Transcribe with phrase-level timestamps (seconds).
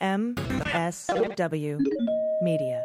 [0.00, 1.78] MSW
[2.40, 2.82] Media.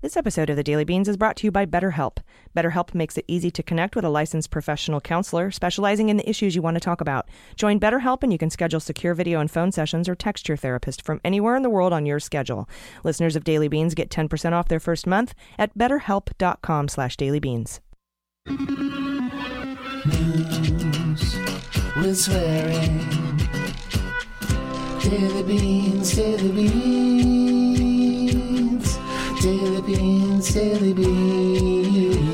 [0.00, 2.16] This episode of the Daily Beans is brought to you by BetterHelp.
[2.56, 6.56] BetterHelp makes it easy to connect with a licensed professional counselor specializing in the issues
[6.56, 7.28] you want to talk about.
[7.54, 11.04] Join BetterHelp and you can schedule secure video and phone sessions or text your therapist
[11.04, 12.68] from anywhere in the world on your schedule.
[13.04, 17.78] Listeners of Daily Beans get 10% off their first month at betterhelp.com slash dailybeans.
[22.02, 22.98] With swearing.
[25.04, 27.78] Daily beans, daily beans.
[29.40, 32.31] Daily beans, daily beans.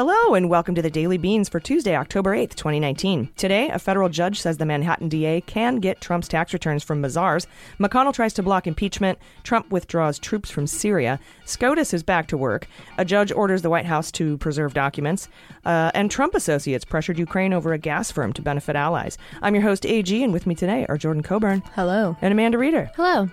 [0.00, 3.28] Hello and welcome to the Daily Beans for Tuesday, October 8th, 2019.
[3.36, 7.46] Today, a federal judge says the Manhattan DA can get Trump's tax returns from Mazars.
[7.78, 9.18] McConnell tries to block impeachment.
[9.42, 11.20] Trump withdraws troops from Syria.
[11.44, 12.66] SCOTUS is back to work.
[12.96, 15.28] A judge orders the White House to preserve documents.
[15.66, 19.18] Uh, and Trump associates pressured Ukraine over a gas firm to benefit allies.
[19.42, 22.16] I'm your host, AG, and with me today are Jordan Coburn Hello.
[22.22, 22.90] and Amanda Reeder.
[22.96, 23.28] Hello.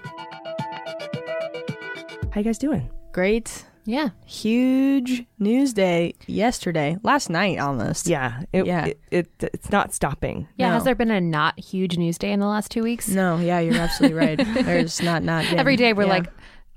[2.34, 2.92] How you guys doing?
[3.14, 3.64] Great.
[3.88, 4.10] Yeah.
[4.26, 8.08] Huge news day yesterday, last night almost.
[8.08, 8.86] Yeah, it, Yeah.
[8.86, 10.48] It, it, it's not stopping.
[10.58, 10.68] Yeah.
[10.68, 10.74] No.
[10.74, 13.08] Has there been a not huge news day in the last two weeks?
[13.08, 14.38] No, yeah, you're absolutely right.
[14.66, 16.28] There's not not been- Every day we're yeah, like,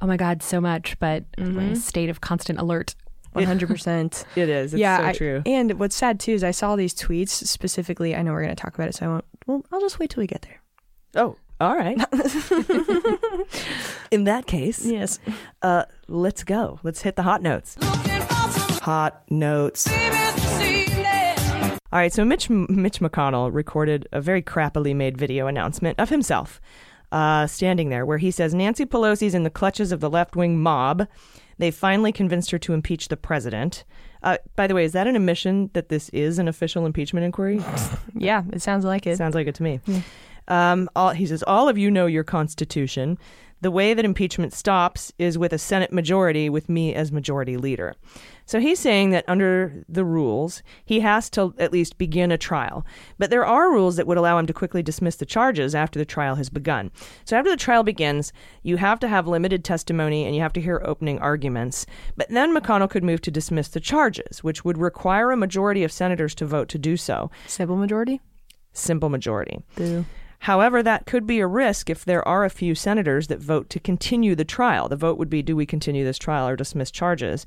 [0.00, 1.72] oh my God, so much, but we're in Mhm.
[1.72, 2.94] a state of constant alert.
[3.36, 4.24] 100%.
[4.36, 4.72] It is.
[4.74, 5.42] It's yeah, so I- true.
[5.46, 8.14] And what's sad too is I saw these tweets specifically.
[8.14, 9.24] I know we're going to talk about it, so I won't.
[9.46, 10.60] Well, I'll just wait till we get there.
[11.16, 11.96] Oh, all right.
[14.10, 15.18] In that case, Yes.
[15.62, 16.80] uh, let's go.
[16.82, 17.76] Let's hit the hot notes.
[18.82, 19.88] Hot notes.
[21.92, 26.60] All right, so Mitch Mitch McConnell recorded a very crappily made video announcement of himself
[27.10, 30.60] uh, standing there, where he says Nancy Pelosi's in the clutches of the left wing
[30.62, 31.08] mob.
[31.58, 33.84] They finally convinced her to impeach the president.
[34.22, 37.60] Uh, by the way, is that an admission that this is an official impeachment inquiry?
[38.14, 39.16] Yeah, it sounds like it.
[39.16, 39.80] Sounds like it to me.
[40.50, 43.18] Um, all, he says, All of you know your Constitution.
[43.62, 47.94] The way that impeachment stops is with a Senate majority with me as majority leader.
[48.46, 52.86] So he's saying that under the rules, he has to at least begin a trial.
[53.18, 56.06] But there are rules that would allow him to quickly dismiss the charges after the
[56.06, 56.90] trial has begun.
[57.26, 60.60] So after the trial begins, you have to have limited testimony and you have to
[60.62, 61.84] hear opening arguments.
[62.16, 65.92] But then McConnell could move to dismiss the charges, which would require a majority of
[65.92, 67.30] senators to vote to do so.
[67.46, 68.22] Simple majority.
[68.72, 69.60] Simple majority.
[69.76, 70.06] Boo.
[70.44, 73.78] However, that could be a risk if there are a few senators that vote to
[73.78, 74.88] continue the trial.
[74.88, 77.44] The vote would be do we continue this trial or dismiss charges?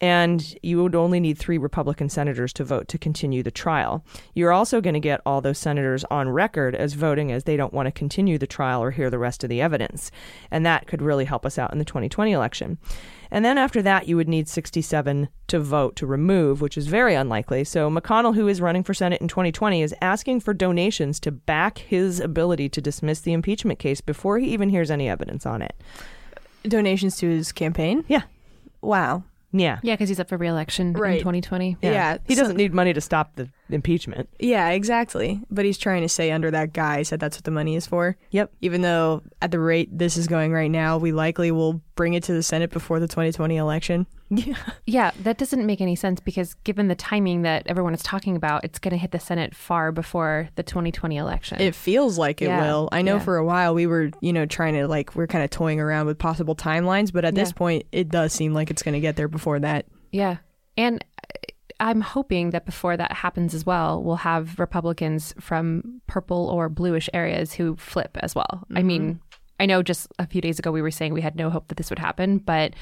[0.00, 4.04] And you would only need three Republican senators to vote to continue the trial.
[4.32, 7.74] You're also going to get all those senators on record as voting as they don't
[7.74, 10.12] want to continue the trial or hear the rest of the evidence.
[10.48, 12.78] And that could really help us out in the 2020 election.
[13.36, 17.14] And then after that, you would need 67 to vote to remove, which is very
[17.14, 17.64] unlikely.
[17.64, 21.76] So McConnell, who is running for Senate in 2020, is asking for donations to back
[21.76, 25.74] his ability to dismiss the impeachment case before he even hears any evidence on it.
[26.62, 28.06] Donations to his campaign.
[28.08, 28.22] Yeah.
[28.80, 29.22] Wow.
[29.52, 29.80] Yeah.
[29.82, 31.16] Yeah, because he's up for reelection Right.
[31.16, 31.76] in 2020.
[31.82, 32.16] Yeah.
[32.26, 34.28] He doesn't need money to stop the impeachment.
[34.38, 35.40] Yeah, exactly.
[35.50, 38.16] But he's trying to say under that guise that that's what the money is for.
[38.30, 38.52] Yep.
[38.60, 42.22] Even though at the rate this is going right now, we likely will bring it
[42.24, 44.06] to the Senate before the 2020 election.
[44.28, 44.56] Yeah.
[44.86, 48.64] Yeah, that doesn't make any sense because given the timing that everyone is talking about,
[48.64, 51.60] it's going to hit the Senate far before the 2020 election.
[51.60, 52.88] It feels like it Yeah, will.
[52.90, 53.22] I know yeah.
[53.22, 56.06] for a while we were, you know, trying to like we're kind of toying around
[56.06, 59.14] with possible timelines, but at this point it does seem like it's going to get
[59.14, 59.86] there before that.
[60.10, 60.38] Yeah.
[60.76, 61.04] And
[61.78, 67.08] I'm hoping that before that happens as well, we'll have Republicans from purple or bluish
[67.12, 68.64] areas who flip as well.
[68.74, 69.20] I mean,
[69.60, 71.76] I know just a few days ago we were saying we had no hope that
[71.76, 72.72] this would happen, but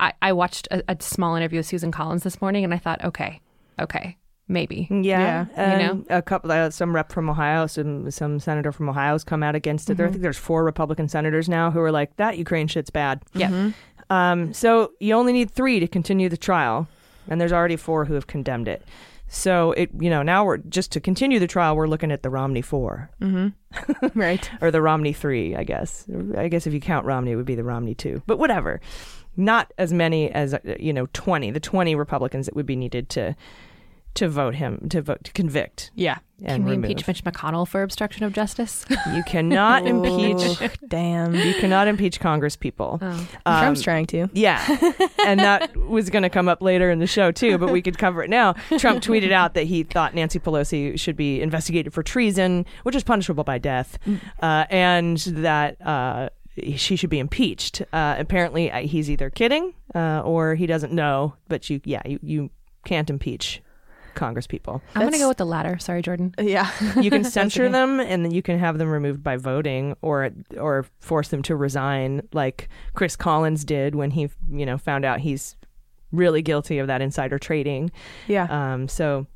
[0.00, 3.02] I, I watched a, a small interview with Susan Collins this morning and I thought,
[3.04, 3.40] okay,
[3.80, 4.88] okay, maybe.
[4.90, 9.12] Yeah, Yeah, and a couple, uh, some rep from Ohio, some some senator from Ohio
[9.12, 9.96] has come out against it.
[9.96, 13.22] There, I think there's four Republican senators now who are like that Ukraine shit's bad.
[13.34, 13.72] Yeah.
[14.10, 16.88] Um, so you only need three to continue the trial,
[17.28, 18.82] and there's already four who have condemned it.
[19.30, 21.76] So it, you know, now we're just to continue the trial.
[21.76, 24.08] We're looking at the Romney four Mm-hmm.
[24.18, 24.50] right.
[24.62, 26.06] or the Romney three, I guess.
[26.36, 28.22] I guess if you count Romney, it would be the Romney two.
[28.26, 28.80] But whatever,
[29.36, 31.50] not as many as uh, you know, twenty.
[31.50, 33.36] The twenty Republicans that would be needed to
[34.18, 36.18] to vote him to vote to convict Yeah.
[36.40, 36.90] and Can we remove.
[36.90, 38.84] impeach Mitch McConnell for obstruction of justice?
[39.14, 40.58] You cannot impeach.
[40.86, 41.34] Damn.
[41.34, 42.98] You cannot impeach Congress people.
[43.00, 43.28] oh.
[43.46, 44.28] Um, Trump's trying to.
[44.34, 44.60] Yeah.
[45.26, 47.96] and that was going to come up later in the show, too, but we could
[47.98, 48.52] cover it now.
[48.78, 53.02] Trump tweeted out that he thought Nancy Pelosi should be investigated for treason, which is
[53.02, 53.98] punishable by death,
[54.42, 55.80] uh, and that.
[55.84, 56.28] Uh,
[56.74, 57.82] she should be impeached.
[57.92, 61.34] Uh, apparently, uh, he's either kidding uh, or he doesn't know.
[61.46, 62.50] But you, yeah, you, you
[62.84, 63.62] can't impeach
[64.18, 64.82] Congress people.
[64.94, 65.78] I'm going to go with the latter.
[65.78, 66.34] Sorry, Jordan.
[66.38, 66.70] Yeah.
[67.00, 67.72] You can censure okay.
[67.72, 71.56] them, and then you can have them removed by voting, or or force them to
[71.56, 75.56] resign, like Chris Collins did when he, you know, found out he's
[76.12, 77.90] really guilty of that insider trading.
[78.26, 78.46] Yeah.
[78.50, 79.26] Um, so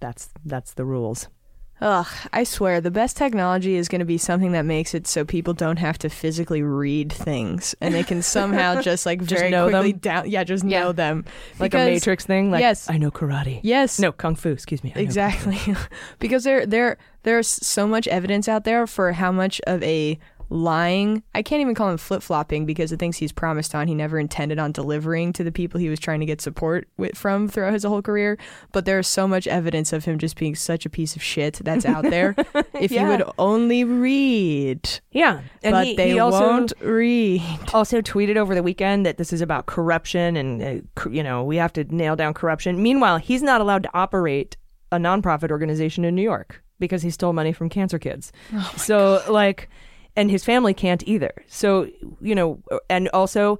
[0.00, 1.28] that's that's the rules.
[1.82, 5.24] Ugh, I swear, the best technology is going to be something that makes it so
[5.24, 9.50] people don't have to physically read things, and they can somehow just like Just very
[9.50, 9.98] know quickly them?
[10.00, 10.30] down.
[10.30, 10.80] Yeah, just Yeah.
[10.84, 11.24] know them.
[11.58, 12.50] Like a Matrix thing.
[12.50, 12.90] Like yes.
[12.90, 13.60] I know karate.
[13.62, 13.98] Yes.
[13.98, 14.50] No kung fu.
[14.50, 14.92] Excuse me.
[14.94, 15.58] I Exactly.
[16.18, 20.18] because there there there's so much evidence out there for how much of a
[20.50, 23.94] lying I can't even call him flip flopping because the things he's promised on he
[23.94, 27.48] never intended on delivering to the people he was trying to get support with, from
[27.48, 28.36] throughout his whole career.
[28.72, 31.86] But there's so much evidence of him just being such a piece of shit that's
[31.86, 32.34] out there.
[32.74, 33.02] if Yeah.
[33.04, 35.00] you would only read.
[35.12, 37.42] Yeah, and but he, they he also won't read.
[37.72, 41.56] also tweeted over the weekend that this is about corruption and uh, you know we
[41.56, 42.82] have to nail down corruption.
[42.82, 44.56] Meanwhile, he's not allowed to operate
[44.92, 48.32] a nonprofit organization in New York because he stole money from cancer kids.
[48.76, 49.68] so like,
[50.16, 51.32] and his family can't either.
[51.46, 51.88] So
[52.20, 53.58] you know, and also.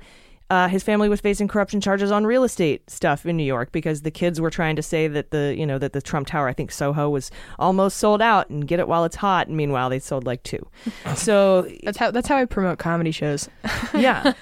[0.52, 4.02] Uh, his family was facing corruption charges on real estate stuff in New York because
[4.02, 6.52] the kids were trying to say that the you know that the Trump Tower, I
[6.52, 7.31] think Soho, was
[7.61, 9.47] almost sold out and get it while it's hot.
[9.47, 10.67] And meanwhile, they sold like two.
[11.14, 13.49] So That's how that's how I promote comedy shows.
[13.94, 14.32] yeah,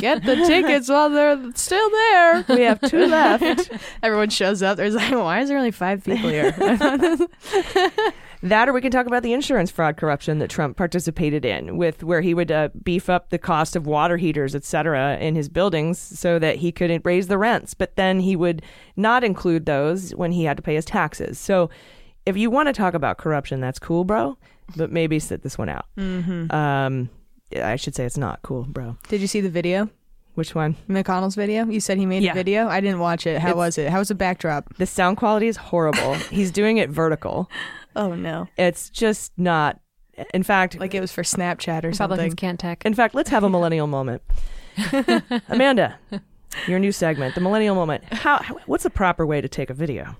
[0.00, 2.44] Get the tickets while they're still there.
[2.48, 3.70] we have two left.
[4.02, 4.76] Everyone shows up.
[4.76, 6.52] There's like, why is there only five people here?
[8.42, 12.02] That, or we can talk about the insurance fraud corruption that Trump participated in, with
[12.02, 15.48] where he would uh, beef up the cost of water heaters, et cetera, in his
[15.48, 17.72] buildings so that he could raise the rents.
[17.74, 18.62] But then he would
[18.96, 21.38] not include those when he had to pay his taxes.
[21.38, 21.70] So,
[22.26, 24.36] if you want to talk about corruption, that's cool, bro.
[24.76, 25.86] But maybe sit this one out.
[25.98, 26.52] mm-hmm.
[26.54, 27.10] Um,
[27.56, 28.96] I should say it's not cool, bro.
[29.08, 29.88] Did you see the video?
[30.34, 30.76] Which one?
[30.88, 31.66] McConnell's video?
[31.66, 32.30] You said he made Yeah.
[32.30, 32.66] a video?
[32.66, 33.38] I didn't watch it.
[33.40, 33.90] How It's- was it?
[33.90, 34.74] How was the backdrop?
[34.78, 36.14] The sound quality is horrible.
[36.30, 37.50] He's doing it vertical.
[37.96, 38.48] Oh no.
[38.56, 39.80] It's just not.
[40.34, 42.36] In fact, Like it was for Snapchat or Republicans something.
[42.36, 42.84] can't tech.
[42.84, 44.22] In fact, let's have a millennial moment.
[45.48, 45.98] Amanda,
[46.66, 48.04] your new segment, the millennial moment.
[48.12, 50.14] How, how what's the proper way to take a video?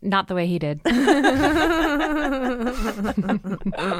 [0.00, 0.80] Not the way he did.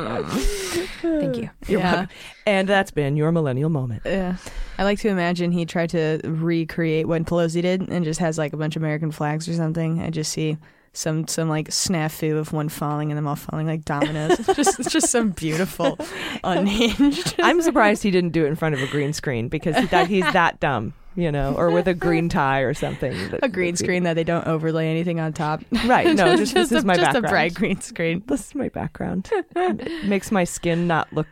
[0.09, 1.51] Thank you.
[1.67, 1.93] You're Yeah.
[1.93, 2.09] welcome.
[2.47, 4.03] And that's been your millennial moment.
[4.05, 4.37] Yeah.
[4.79, 8.53] I like to imagine he tried to recreate what Pelosi did and just has like
[8.53, 10.01] a bunch of American flags or something.
[10.01, 10.57] I just see
[10.93, 14.39] some some like snafu of one falling and them all falling like dominoes.
[14.41, 15.99] It's just it's just some beautiful
[16.45, 17.35] unhinged.
[17.41, 20.09] I'm surprised he didn't do it in front of a green screen because he, that,
[20.09, 23.13] he's that dumb, you know, or with a green tie or something.
[23.31, 25.63] that- a green screen that they don't overlay anything on top.
[25.87, 26.15] Right.
[26.15, 27.27] No, just, this a, is my just background.
[27.27, 28.23] a bright green screen.
[28.27, 29.31] This is my background.
[29.55, 31.27] It makes my skin not look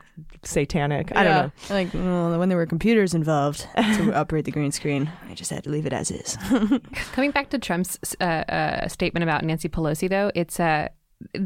[0.46, 1.14] satanic.
[1.14, 1.52] I don't know.
[1.74, 5.64] Like well, when there were computers involved to operate the green screen, I just had
[5.64, 6.36] to leave it as is.
[7.12, 10.88] Coming back to Trump's uh, uh, statement about Nancy Pelosi, though, it's uh,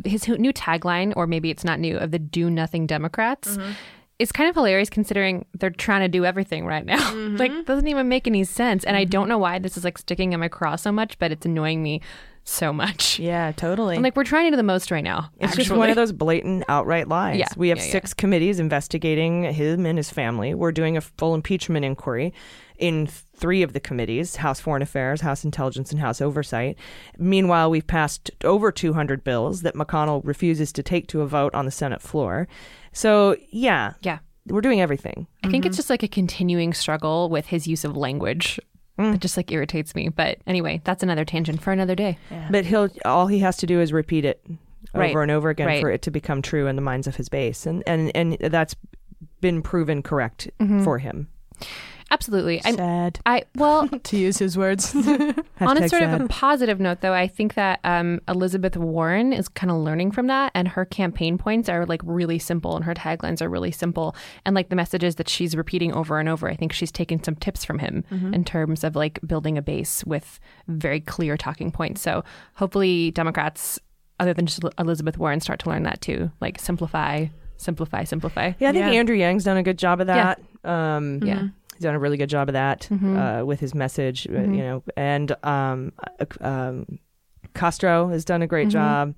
[0.04, 3.58] his new tagline, or maybe it's not new, of the "Do Nothing Democrats."
[4.20, 7.00] It's kind of hilarious considering they're trying to do everything right now.
[7.20, 7.36] Mm-hmm.
[7.36, 8.84] like, doesn't even make any sense.
[8.84, 9.10] And I mm-hmm.
[9.10, 11.82] don't know why this is like sticking in my craw so much, but it's annoying
[11.82, 12.00] me
[12.44, 13.18] so much.
[13.30, 13.96] Yeah, totally.
[13.96, 15.30] I'm like, we're trying to do the most right now.
[15.38, 15.64] It's actually.
[15.64, 17.38] just one of those blatant, outright lies.
[17.38, 17.92] Yeah, we have yeah, yeah.
[17.92, 20.54] six committees investigating him and his family.
[20.54, 22.32] We're doing a full impeachment inquiry
[22.78, 26.76] in three of the committees House Foreign Affairs, House Intelligence, and House Oversight.
[27.18, 31.66] Meanwhile, we've passed over 200 bills that McConnell refuses to take to a vote on
[31.66, 32.48] the Senate floor.
[32.92, 34.18] So, yeah, Yeah.
[34.46, 35.26] we're doing everything.
[35.44, 35.78] I think it's mm-hmm.
[35.78, 38.58] just like a continuing struggle with his use of language.
[38.98, 39.14] Mm.
[39.14, 40.08] It just like irritates me.
[40.08, 42.18] But anyway, that's another tangent for another day.
[42.50, 44.44] But he'll all he has to do is repeat it
[44.94, 45.16] over Right.
[45.16, 45.80] and over again Right.
[45.80, 48.74] for it to become true in the minds of his base, and and and that's
[49.40, 50.84] been proven correct mm-hmm.
[50.84, 51.28] for him.
[52.12, 52.60] Absolutely.
[52.64, 54.94] I'm, sad I well, to use his words.
[54.96, 59.32] on a Hashtag sort of a positive note, though, I think that um, Elizabeth Warren
[59.32, 62.84] is kind of learning from that, and her campaign points are like really simple, and
[62.84, 66.48] her taglines are really simple, and like the messages that she's repeating over and over.
[66.50, 70.04] I think she's taken some tips from him in terms of like building a base
[70.04, 72.00] with very clear talking points.
[72.00, 72.24] So
[72.54, 73.78] hopefully, Democrats,
[74.18, 77.26] other than just Elizabeth Warren, start to learn that too, like simplify,
[77.56, 78.52] simplify, simplify.
[78.58, 78.98] Yeah, I think Yeah.
[78.98, 80.34] Andrew Yang's done a good job of Yeah.
[80.64, 80.70] that.
[80.70, 81.48] Um, Yeah.
[81.80, 83.40] He's done a really good job of that Mhm.
[83.40, 84.56] uh, with his message, uh, Mhm.
[84.56, 84.82] you know.
[84.98, 86.98] And um, uh, um,
[87.54, 88.72] Castro has done a great Mhm.
[88.72, 89.14] job.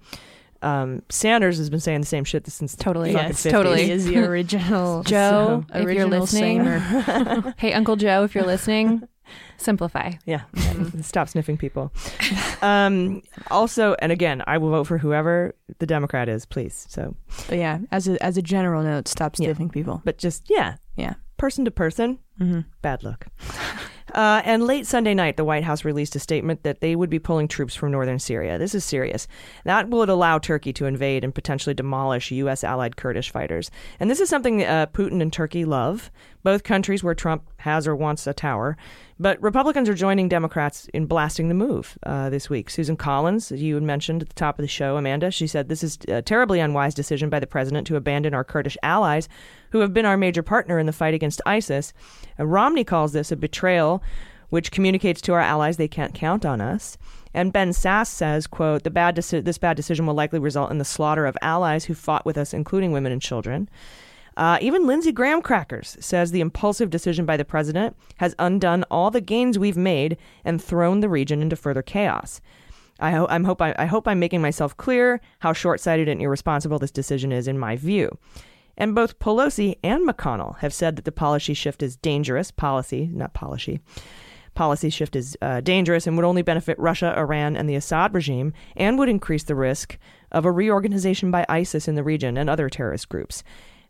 [0.63, 3.11] Um, Sanders has been saying the same shit since Totally.
[3.11, 3.51] the fucking yes, 50s.
[3.53, 3.85] totally.
[3.87, 6.59] He is the original Joe, so, if you're original listening.
[6.63, 7.55] singer.
[7.59, 9.03] Hey, Uncle Joe, if you're listening,
[9.57, 10.13] simplify.
[10.25, 10.43] Yeah,
[11.01, 11.93] stop sniffing people.
[12.63, 16.87] um, also, and again, I will vote for whoever the Democrat is, please.
[16.89, 17.17] So,
[17.49, 19.47] But yeah, as a as a general note, stop Yeah.
[19.47, 20.01] sniffing people.
[20.05, 21.15] but just yeah, Yeah.
[21.43, 22.61] Person to person, Mm-hmm.
[22.83, 23.27] bad luck.
[24.15, 27.19] Uh, and late Sunday night, the White House released a statement that they would be
[27.19, 28.59] pulling troops from northern Syria.
[28.59, 29.27] This is serious.
[29.65, 32.63] That would allow Turkey to invade and potentially demolish U.S.
[32.63, 33.71] allied Kurdish fighters.
[33.99, 36.11] And this is something uh, Putin and Turkey love,
[36.43, 38.77] both countries where Trump has or wants a tower.
[39.23, 42.69] But Republicans are joining Democrats in blasting the move uh, this week.
[42.69, 45.85] Susan Collins, you had mentioned at the top of the show, Amanda, she said this
[45.85, 49.29] is a terribly unwise decision by the president to abandon our Kurdish allies
[49.71, 51.93] who have been our major partner in the fight against ISIS.
[52.37, 54.03] Romney calls this a betrayal,
[54.51, 56.99] which communicates to our allies they can't count on us.
[57.33, 60.79] And Ben Sasse says, quote, the bad deci- this bad decision will likely result in
[60.79, 63.71] the slaughter of allies who fought with us, including women and children.
[64.37, 69.11] Uh, even Lindsey Graham Crackers says the impulsive decision by the president has undone all
[69.11, 72.41] the gains we've made and thrown the region into further chaos.
[72.99, 76.79] I, ho- I'm hope I, I hope I'm making myself clear how short-sighted and irresponsible
[76.79, 78.17] this decision is in my view.
[78.77, 82.51] And both Pelosi and McConnell have said that the policy shift is dangerous.
[82.51, 83.81] Policy, not policy.
[84.55, 88.53] Policy shift is uh, dangerous and would only benefit Russia, Iran, and the Assad regime,
[88.77, 89.99] and would increase the risk
[90.31, 93.43] of a reorganization by ISIS in the region and other terrorist groups.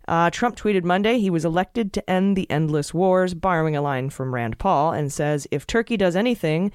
[0.09, 4.11] Uh, Trump tweeted Monday he was elected to end the endless wars, borrowing a line
[4.11, 6.73] from Rand Paul, and says, If Turkey does anything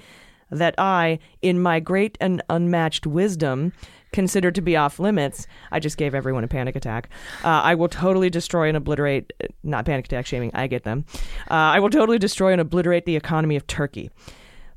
[0.50, 3.72] that I, in my great and unmatched wisdom,
[4.12, 7.10] consider to be off limits, I just gave everyone a panic attack.
[7.44, 9.32] Uh, I will totally destroy and obliterate,
[9.62, 11.04] not panic attack shaming, I get them.
[11.50, 14.10] Uh, I will totally destroy and obliterate the economy of Turkey.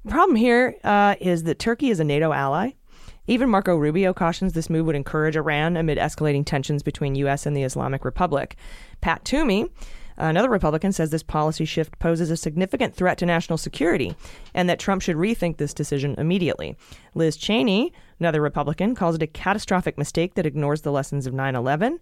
[0.04, 2.72] The Problem here uh, is that Turkey is a NATO ally.
[3.32, 7.46] Even Marco Rubio cautions this move would encourage Iran amid escalating tensions between U.S.
[7.46, 8.58] and the Islamic Republic.
[9.00, 9.70] Pat Toomey,
[10.18, 14.14] another Republican, says this policy shift poses a significant threat to national security
[14.54, 16.76] and that Trump should rethink this decision immediately.
[17.16, 21.56] Liz Cheney, another Republican, calls it a catastrophic mistake that ignores the lessons of 9
[21.56, 22.00] 11.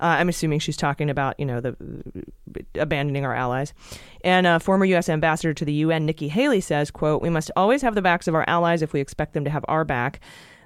[0.00, 1.76] Uh, I'm assuming she's talking about, you know, the
[2.74, 3.72] abandoning our allies.
[4.24, 5.08] And uh, former U.S.
[5.08, 8.34] ambassador to the UN, Nikki Haley, says, "quote We must always have the backs of
[8.34, 10.18] our allies if we expect them to have our back.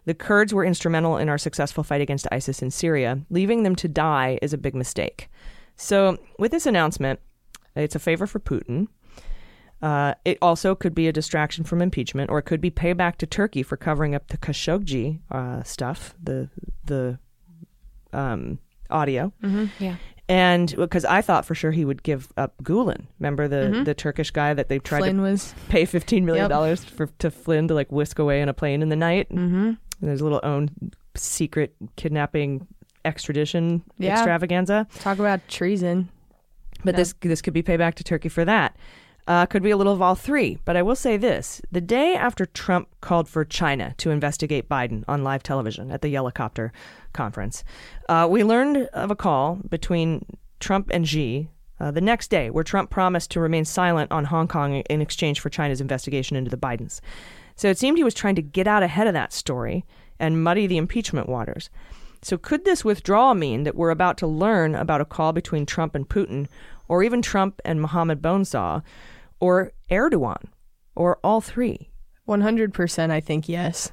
[0.07, 3.21] The Kurds were instrumental in our successful fight against ISIS in Syria.
[3.29, 5.29] Leaving them to die is a big mistake."
[5.77, 7.21] So, with this announcement,
[7.75, 8.89] it's a favor for Putin.
[9.83, 13.27] Uh, it also could be a distraction from impeachment, or it could be payback to
[13.27, 16.49] Turkey for covering up the Khashoggi uh, stuff, the
[16.85, 17.19] the
[18.13, 18.59] um,
[18.89, 19.33] audio.
[19.79, 19.97] Yeah.
[20.29, 24.33] And because I thought for sure he would give up Gulen, remember the the Turkish
[24.33, 25.55] guy that they tried Flynn to was.
[25.69, 28.89] pay fifteen million dollars for to Flynn to like whisk away in a plane in
[28.89, 29.31] the night.
[29.31, 29.73] Mm-hmm.
[30.01, 30.71] There's a little own
[31.15, 32.67] secret kidnapping
[33.05, 34.13] extradition Yeah.
[34.15, 34.87] extravaganza.
[34.99, 36.09] Talk about treason.
[36.85, 36.99] But Yeah.
[36.99, 38.77] this this could be payback to Turkey for that.
[39.29, 40.59] Uh, could be a little of all three.
[40.65, 45.03] But I will say this: the day after Trump called for China to investigate Biden
[45.09, 46.73] on live television at the Helicopter
[47.13, 47.65] conference,
[48.09, 50.25] uh, we learned of a call between
[50.61, 51.49] Trump and Xi.
[51.79, 55.41] Uh, the next day, where Trump promised to remain silent on Hong Kong in exchange
[55.41, 57.01] for China's investigation into the Bidens.
[57.57, 59.85] So it seemed he was trying to get out ahead of that story
[60.19, 61.71] and muddy the impeachment waters.
[62.23, 65.95] So, could this withdrawal mean that we're about to learn about a call between Trump
[65.95, 66.49] and Putin,
[66.89, 68.83] or even Trump and Mohammed Bonesaw,
[69.39, 70.45] or Erdogan,
[70.95, 71.91] or all three?
[72.27, 73.93] 100% I think yes.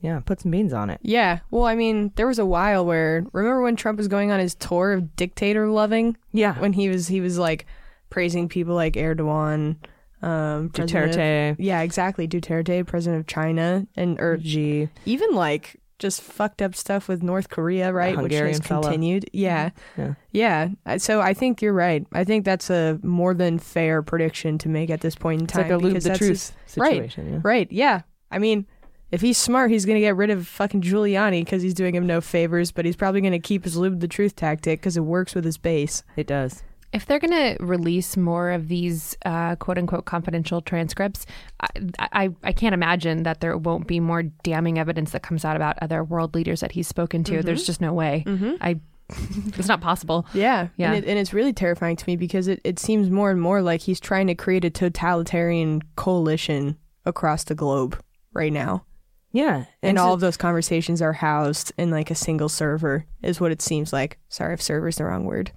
[0.00, 1.00] Yeah, put some beans on it.
[1.02, 1.40] Yeah.
[1.50, 4.54] Well, I mean, there was a while where remember when Trump was going on his
[4.54, 6.58] tour of dictator loving Yeah.
[6.60, 7.66] when he was he was like
[8.10, 9.76] praising people like Erdogan,
[10.22, 11.16] um president
[11.58, 12.28] of- yeah, exactly.
[12.28, 14.88] Duterte, president of China, and or Xi.
[15.04, 18.16] even like just fucked up stuff with North Korea, right?
[18.20, 19.30] Which has continued.
[19.32, 19.70] Yeah.
[19.96, 20.14] Yeah.
[20.32, 20.68] Yeah.
[20.84, 22.04] Uh, So I think you're right.
[22.12, 25.52] I think that's a more than fair prediction to make at this point in It's
[25.52, 25.62] time.
[25.62, 27.16] like a because the truth his- right.
[27.16, 27.38] Yeah.
[27.44, 27.70] Right.
[27.70, 28.00] Yeah.
[28.32, 28.66] I mean,
[29.12, 32.06] if he's smart, he's going to get rid of fucking Giuliani because he's doing him
[32.06, 35.02] no favors, but he's probably going to keep his lube the truth tactic because it
[35.04, 36.02] works with his base.
[36.16, 36.62] It does.
[36.92, 41.24] If they're going to release more of these uh, quote unquote confidential transcripts,
[41.60, 41.68] I,
[41.98, 45.78] I, I can't imagine that there won't be more damning evidence that comes out about
[45.80, 47.42] other world leaders that he's spoken to.
[47.42, 48.24] There's just no way.
[48.60, 48.78] I,
[49.56, 50.26] it's not possible.
[50.34, 50.68] Yeah.
[50.76, 50.92] Yeah.
[50.92, 53.62] And, it, and it's really terrifying to me because it, it seems more and more
[53.62, 57.98] like he's trying to create a totalitarian coalition across the globe
[58.32, 58.84] right now.
[59.32, 59.64] Yeah.
[59.82, 63.50] And so- all of those conversations are housed in like a single server, is what
[63.52, 64.18] it seems like.
[64.28, 65.52] Sorry if server's the wrong word.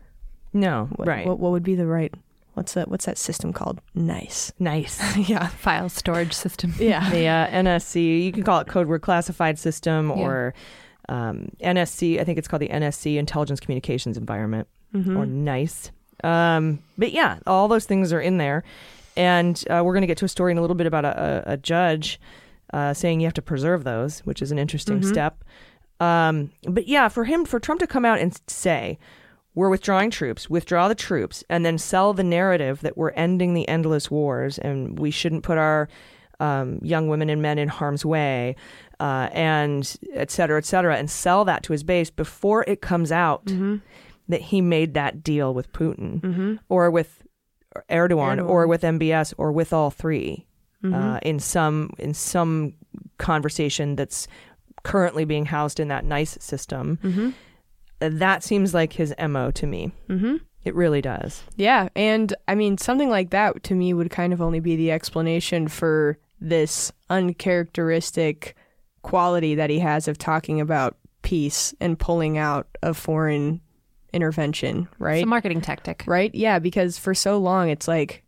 [0.56, 0.90] No.
[0.96, 1.28] What, right.
[1.28, 2.14] What, what would be the right?
[2.54, 2.88] What's that?
[2.88, 3.82] What's that system called?
[3.94, 4.54] Nice.
[4.60, 5.00] nice.
[5.30, 5.48] yeah.
[5.48, 6.74] File storage system.
[6.80, 7.10] Yeah.
[7.12, 10.54] the uh, NSC, you can call it code word classified system or
[11.10, 15.18] um, NSC, I think it's called the NSC Intelligence Communications Environment Mm-hmm.
[15.18, 15.92] or NICE.
[16.24, 18.64] Um, but yeah, all those things are in there.
[19.18, 21.44] And uh, we're going to get to a story in a little bit about a,
[21.50, 22.18] a, a judge
[22.72, 25.06] uh, saying you have to preserve those, which is an interesting Mhm.
[25.06, 25.44] step.
[26.00, 28.98] Um, but yeah, for him, for Trump to come out and say,
[29.56, 33.68] we're withdrawing troops, withdraw the troops, and then sell the narrative that we're ending the
[33.68, 35.88] endless wars and we shouldn't put our
[36.42, 38.58] um, young women and men in harm's way,
[39.00, 43.12] uh, and et cetera, et cetera, and sell that to his base before it comes
[43.12, 43.44] out
[44.28, 47.22] that he made that deal with Putin or with
[47.90, 50.46] Erdogan, or with MBS or with all 3
[50.84, 52.74] uh, in some in some
[53.18, 54.28] conversation that's
[54.84, 57.34] currently being housed in that nice system.
[58.10, 59.92] That seems like his mo to me.
[60.10, 60.38] Mm-hmm.
[60.64, 61.44] It really does.
[61.56, 64.92] Yeah, and I mean something like that to me would kind of only be the
[64.92, 68.56] explanation for this uncharacteristic
[69.02, 73.62] quality that he has of talking about peace and pulling out of foreign
[74.14, 75.18] intervention, right?
[75.18, 76.04] It's a marketing tactic.
[76.08, 76.34] right?
[76.34, 78.24] Yeah, because for so long it's like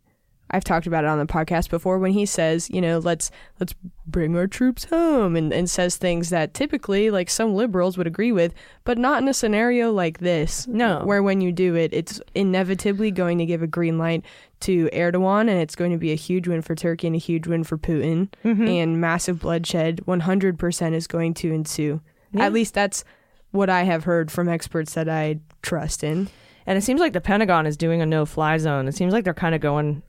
[0.50, 3.74] I've talked about it on the podcast before when he says, you know, let's let's
[4.06, 8.32] bring our troops home and, and says things that typically like some liberals would agree
[8.32, 10.66] with, but not in a scenario like this.
[10.66, 11.02] No.
[11.04, 14.24] Where when you do it, it's inevitably going to give a green light
[14.60, 17.46] to Erdogan and it's going to be a huge win for Turkey and a huge
[17.46, 18.66] win for Putin mm-hmm.
[18.66, 22.00] and massive bloodshed 100% is going to ensue.
[22.36, 23.04] At least that's
[23.52, 26.28] what I have heard from experts that I trust in.
[26.66, 28.88] And it seems like the Pentagon is doing a no fly zone.
[28.88, 30.02] It seems like they're kind of going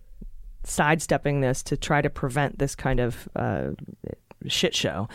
[0.64, 3.70] sidestepping this to try to prevent this kind of uh,
[4.48, 5.08] shit show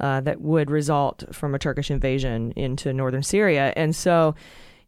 [0.00, 3.72] uh, that would result from a Turkish invasion into northern Syria.
[3.76, 4.34] And so,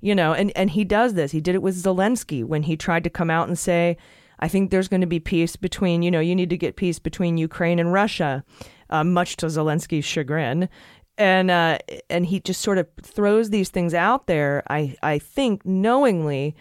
[0.01, 1.33] you know, and, and he does this.
[1.33, 3.97] He did it with Zelensky when he tried to come out and say,
[4.41, 6.99] I think there's going to be peace between, you know, you need to get peace
[6.99, 8.45] between Ukraine and Russia,
[8.91, 10.69] uh, much to Zelensky's chagrin.
[11.17, 11.79] And uh,
[12.11, 14.65] and he just sort of throws these things out there.
[14.69, 16.57] I I think knowingly,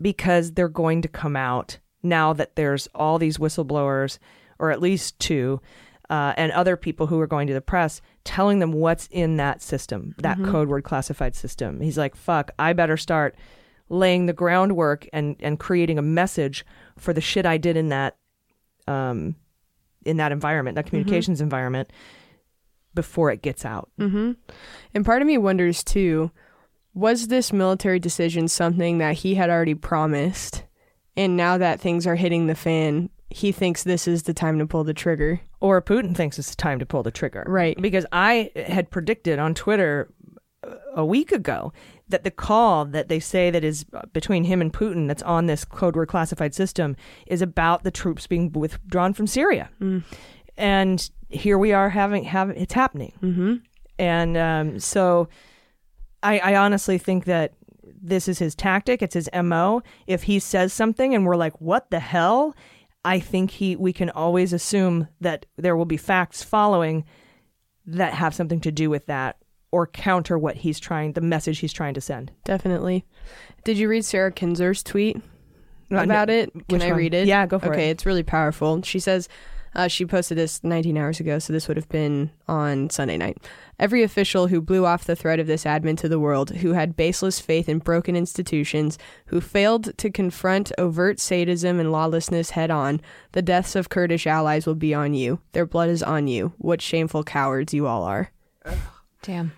[0.00, 4.18] because they're going to come out now that there's all these whistleblowers,
[4.58, 5.60] or at least two,
[6.10, 9.62] uh, and other people who are going to the press telling them what's in that
[9.62, 11.80] system, that code word classified system.
[11.80, 13.36] He's like, fuck, I better start
[13.88, 16.64] laying the groundwork and, and creating a message
[16.98, 18.16] for the shit I did in that
[18.86, 19.36] um,
[20.04, 21.90] in that environment, that communications environment,
[22.94, 23.90] before it gets out.
[24.92, 26.30] And part of me wonders too,
[26.92, 30.63] was this military decision something that he had already promised?
[31.16, 34.66] And now that things are hitting the fan, he thinks this is the time to
[34.66, 35.40] pull the trigger.
[35.60, 37.44] Or Putin thinks it's the time to pull the trigger.
[37.46, 37.80] Right.
[37.80, 40.12] Because I had predicted on Twitter
[40.94, 41.72] a week ago
[42.08, 45.64] that the call that they say that is between him and Putin that's on this
[45.64, 46.96] code word classified system
[47.26, 49.70] is about the troops being withdrawn from Syria.
[50.56, 53.12] And here we are having have it's happening.
[53.22, 53.54] Mm-hmm.
[53.98, 55.28] And um, so
[56.22, 57.52] I, I honestly think that
[58.06, 59.02] this is his tactic.
[59.02, 59.82] It's his mo.
[60.06, 62.54] If he says something and we're like, "What the hell?"
[63.04, 67.04] I think he we can always assume that there will be facts following
[67.86, 69.36] that have something to do with that
[69.72, 72.30] or counter what he's trying the message he's trying to send.
[72.44, 73.04] Definitely.
[73.64, 75.16] Did you read Sarah Kendzior's tweet
[75.92, 76.34] Uh, about no.
[76.34, 76.52] it?
[76.68, 76.96] Can I one?
[76.96, 77.26] read it?
[77.26, 77.78] Yeah, go for okay, it.
[77.78, 78.80] Okay, it's really powerful.
[78.82, 79.28] She says
[79.74, 83.38] uh, she posted this 19 hours ago, so this would have been on Sunday night.
[83.78, 86.96] Every official who blew off the threat of this admin to the world, who had
[86.96, 93.00] baseless faith in broken institutions, who failed to confront overt sadism and lawlessness head on,
[93.32, 95.40] the deaths of Kurdish allies will be on you.
[95.52, 96.52] Their blood is on you.
[96.58, 98.30] What shameful cowards you all are.
[99.22, 99.52] Damn.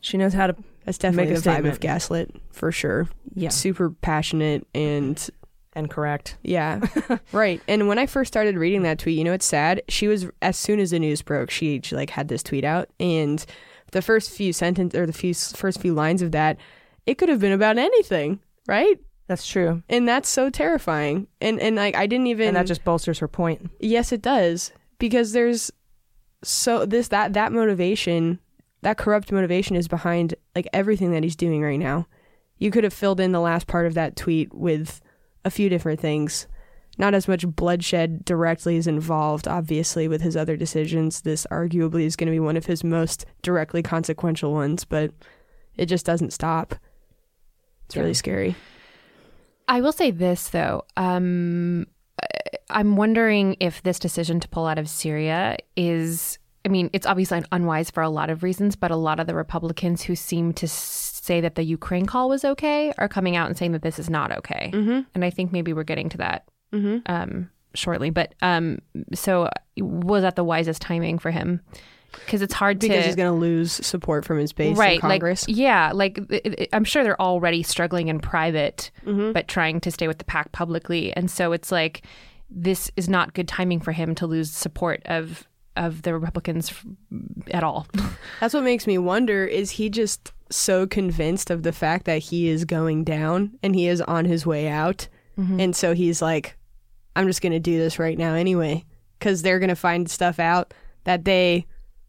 [0.00, 1.80] She knows how to That's definitely Make a the vibe of.
[1.80, 3.08] Gaslit for sure.
[3.34, 3.48] Yeah.
[3.48, 5.28] Super passionate and
[5.78, 6.36] and correct.
[6.42, 6.80] yeah,
[7.32, 7.62] right.
[7.68, 9.82] And when I first started reading that tweet, you know, it's sad.
[9.88, 12.88] She was as soon as the news broke, she, she like had this tweet out,
[13.00, 13.44] and
[13.92, 16.58] the first few sentence or the few first few lines of that,
[17.06, 18.98] it could have been about anything, right?
[19.28, 19.82] That's true.
[19.88, 21.28] And that's so terrifying.
[21.40, 23.70] And and like I didn't even And that just bolsters her point.
[23.78, 24.72] Yes, it does.
[24.98, 25.70] Because there's
[26.42, 28.40] so this that that motivation,
[28.82, 32.06] that corrupt motivation is behind like everything that he's doing right now.
[32.56, 35.00] You could have filled in the last part of that tweet with
[35.48, 36.46] a few different things.
[36.98, 41.22] Not as much bloodshed directly is involved, obviously, with his other decisions.
[41.22, 45.12] This arguably is going to be one of his most directly consequential ones, but
[45.76, 46.74] it just doesn't stop.
[47.86, 48.54] It's really scary.
[49.68, 50.84] I will say this though.
[50.96, 51.86] Um,
[52.70, 56.38] I'm wondering if this decision to pull out of Syria is.
[56.64, 59.34] I mean, it's obviously unwise for a lot of reasons, but a lot of the
[59.34, 60.66] Republicans who seem to
[61.28, 64.08] say that the Ukraine call was okay are coming out and saying that this is
[64.10, 64.70] not okay.
[64.74, 65.00] Mm-hmm.
[65.14, 66.40] And I think maybe we're getting to that
[66.72, 68.10] um, shortly.
[68.10, 68.78] But um,
[69.14, 71.60] so was that the wisest timing for him?
[72.12, 74.94] Because it's hard Because to because he's going to lose support from his base right
[74.94, 75.46] in Congress.
[75.46, 79.32] like yeah like it, it- i'm sure they're already struggling in private Mm-hmm.
[79.32, 82.02] but trying to stay with the pack publicly and so it's like
[82.50, 86.72] this is not good timing for him to lose support of of the republicans
[87.50, 87.86] at all
[88.40, 92.48] That's what makes me wonder is he just so convinced of the fact that he
[92.48, 95.08] is going down and he is on his way out.
[95.38, 95.60] Mm-hmm.
[95.60, 96.56] And so he's like,
[97.16, 98.84] I'm just going to do this right now anyway.
[99.18, 100.72] Because they're going to find stuff out
[101.04, 101.66] that they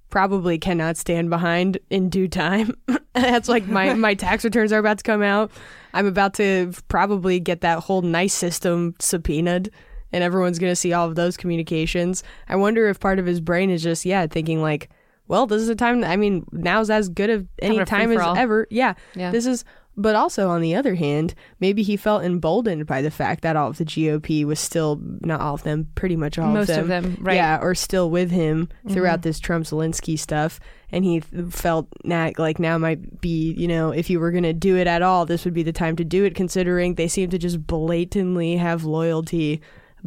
[0.09, 2.75] probably cannot stand behind in due time.
[3.13, 5.51] That's like my, my tax returns are about to come out.
[5.93, 9.71] I'm about to probably get that whole nice system subpoenaed
[10.11, 12.23] and everyone's going to see all of those communications.
[12.47, 14.89] I wonder if part of his brain is just, yeah, thinking like,
[15.29, 16.03] well, this is a time.
[16.03, 18.67] I mean, now's as good of any time as ever.
[18.69, 18.95] Yeah.
[19.15, 19.31] Yeah.
[19.31, 19.63] This is,
[19.95, 23.69] but also on the other hand, maybe he felt emboldened by the fact that all
[23.69, 26.87] of the GOP was still, not all of them, pretty much all Most of of
[26.87, 27.03] them.
[27.15, 27.35] them, right.
[27.35, 29.29] Yeah, or still with him throughout mm-hmm.
[29.29, 30.59] this Trump Zelensky stuff.
[30.91, 34.53] And he felt na- like now might be, you know, if you were going to
[34.53, 37.29] do it at all, this would be the time to do it, considering they seem
[37.29, 39.61] to just blatantly have loyalty,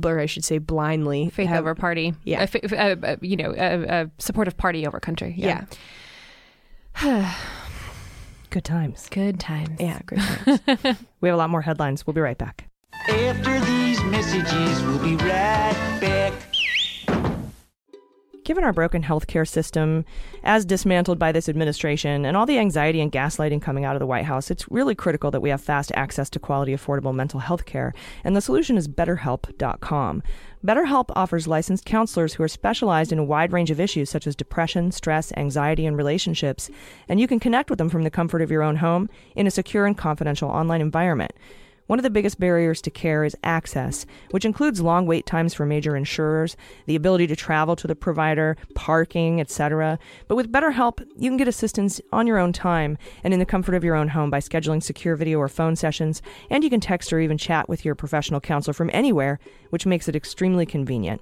[0.05, 1.31] or I should say blindly.
[1.31, 2.15] Faith have- over party.
[2.25, 2.43] Yeah.
[2.43, 5.35] A fa- uh, you know, a, a supportive party over country.
[5.37, 5.65] Yeah.
[8.51, 9.09] Good times.
[9.11, 9.81] Good times.
[9.81, 10.21] Yeah, great.
[10.21, 10.99] times.
[11.21, 12.07] We have a lot more headlines.
[12.07, 12.69] We'll be right back.
[13.09, 16.33] After these messages, we'll be right back.
[18.45, 20.05] Given our broken healthcare system,
[20.43, 24.07] as dismantled by this administration, and all the anxiety and gaslighting coming out of the
[24.07, 27.67] White House, it's really critical that we have fast access to quality, affordable mental health
[27.67, 27.95] care.
[28.25, 30.25] And the solution is BetterHelp.com.
[30.67, 34.35] BetterHelp offers licensed counselors who are specialized in a wide range of issues such as
[34.35, 36.69] depression, stress, anxiety, and relationships.
[37.09, 39.53] And you can connect with them from the comfort of your own home in a
[39.53, 41.33] secure and confidential online environment.
[41.89, 45.67] One of the biggest barriers to care is access, which includes long wait times for
[45.67, 49.99] major insurers, the ability to travel to the provider, parking, etc.
[50.29, 53.75] But with BetterHelp, you can get assistance on your own time and in the comfort
[53.75, 57.13] of your own home by scheduling secure video or phone sessions, and you can text
[57.13, 59.41] or even chat with your professional counselor from anywhere,
[59.71, 61.21] which makes it extremely convenient.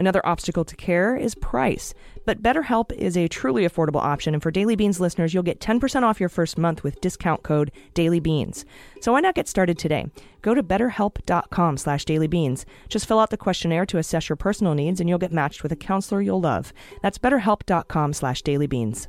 [0.00, 1.92] Another obstacle to care is price.
[2.24, 6.02] But BetterHelp is a truly affordable option, and for Daily Beans listeners, you'll get 10%
[6.04, 8.64] off your first month with discount code DailyBeans.
[9.02, 10.06] So why not get started today?
[10.40, 12.64] Go to betterhelp.com slash dailybeans.
[12.88, 15.70] Just fill out the questionnaire to assess your personal needs, and you'll get matched with
[15.70, 16.72] a counselor you'll love.
[17.02, 19.06] That's betterhelp.com slash dailybeans.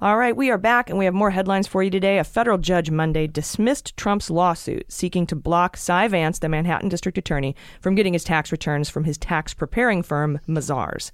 [0.00, 2.18] All right, we are back and we have more headlines for you today.
[2.18, 7.16] A federal judge Monday dismissed Trump's lawsuit seeking to block Cy Vance, the Manhattan district
[7.16, 11.12] attorney, from getting his tax returns from his tax preparing firm, Mazars.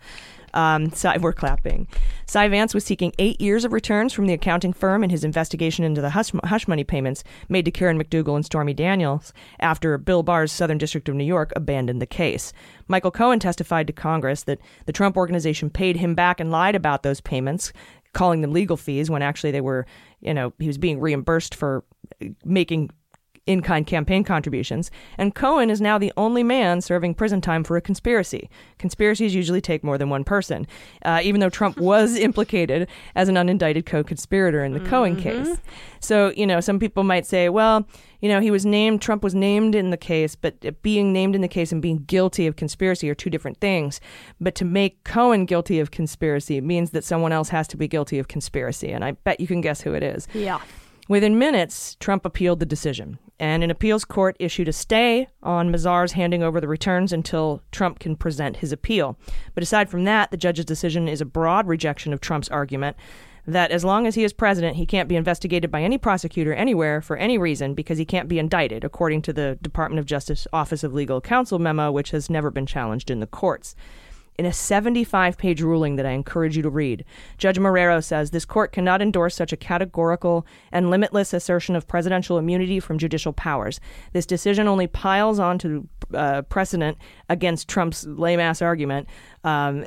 [0.55, 1.87] Um, Cy, we're clapping.
[2.27, 5.85] Cy Vance was seeking eight years of returns from the accounting firm in his investigation
[5.85, 10.23] into the hush, hush money payments made to Karen McDougal and Stormy Daniels after Bill
[10.23, 12.53] Barr's Southern District of New York abandoned the case.
[12.89, 17.03] Michael Cohen testified to Congress that the Trump organization paid him back and lied about
[17.03, 17.73] those payments,
[18.13, 19.87] calling them legal fees when actually they were,
[20.21, 21.85] you know, he was being reimbursed for
[22.45, 22.91] making
[23.47, 24.91] in kind campaign contributions.
[25.19, 28.49] And Cohen is now the only man serving prison time for a conspiracy.
[28.79, 30.67] Conspiracies usually take more than one person,
[31.05, 35.57] uh, even though Trump was implicated as an unindicted co conspirator in the Cohen case.
[36.01, 37.87] So, you know, some people might say, well,
[38.21, 41.41] you know, he was named, Trump was named in the case, but being named in
[41.41, 44.01] the case and being guilty of conspiracy are two different things.
[44.41, 48.19] But to make Cohen guilty of conspiracy means that someone else has to be guilty
[48.19, 48.91] of conspiracy.
[48.93, 50.29] And I bet you can guess who it is.
[50.35, 50.61] yeah.
[51.09, 56.13] Within minutes, Trump appealed the decision, and an appeals court issued a stay on Mazars
[56.13, 59.19] handing over the returns until Trump can present his appeal.
[59.55, 62.99] But aside from that, the judge's decision is a broad rejection of Trump's argument
[63.47, 67.01] that as long as he is president, he can't be investigated by any prosecutor anywhere
[67.01, 70.85] for any reason because he can't be indicted, according to the Department of Justice Office
[70.85, 73.75] of Legal Counsel memo, which has never been challenged in the courts.
[74.41, 77.05] In a 75 page ruling that I encourage you to read,
[77.37, 82.39] Judge Marrero says this court cannot endorse such a categorical and limitless assertion of presidential
[82.39, 83.81] immunity from judicial powers.
[84.15, 86.97] This decision only piles onto uh, precedent
[87.29, 89.09] against Trump's lame ass argument,
[89.45, 89.85] um,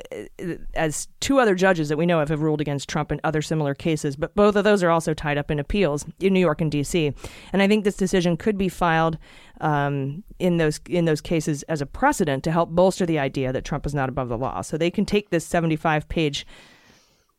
[0.76, 3.74] as two other judges that we know of have ruled against Trump in other similar
[3.74, 6.72] cases, but both of those are also tied up in appeals in New York and
[6.72, 7.12] D.C.
[7.52, 9.18] And I think this decision could be filed
[9.62, 13.63] um, in those in those cases as a precedent to help bolster the idea that
[13.66, 14.62] Trump is not above the law.
[14.62, 16.46] So they can take this 75 page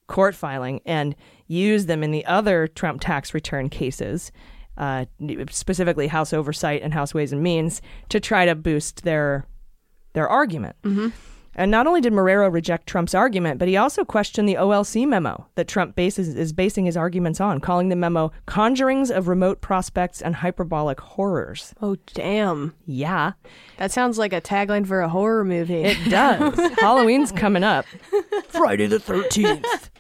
[0.07, 1.15] court filing and
[1.47, 4.33] use them in the other Trump tax return cases,
[4.77, 5.07] uh,
[5.51, 9.47] specifically House Oversight and House Ways and Means, to try to boost their
[10.13, 10.77] their argument.
[11.57, 15.47] And not only did Marrero reject Trump's argument, but he also questioned the OLC memo
[15.55, 20.21] that Trump bases, is basing his arguments on, calling the memo conjurings of remote prospects
[20.21, 21.75] and hyperbolic horrors.
[21.81, 22.75] Oh, damn.
[22.87, 23.33] Yeah,
[23.79, 25.85] That sounds like a tagline for a horror movie.
[25.85, 26.55] it does.
[26.79, 27.87] Halloween's coming up.
[28.49, 29.91] Friday the 13th.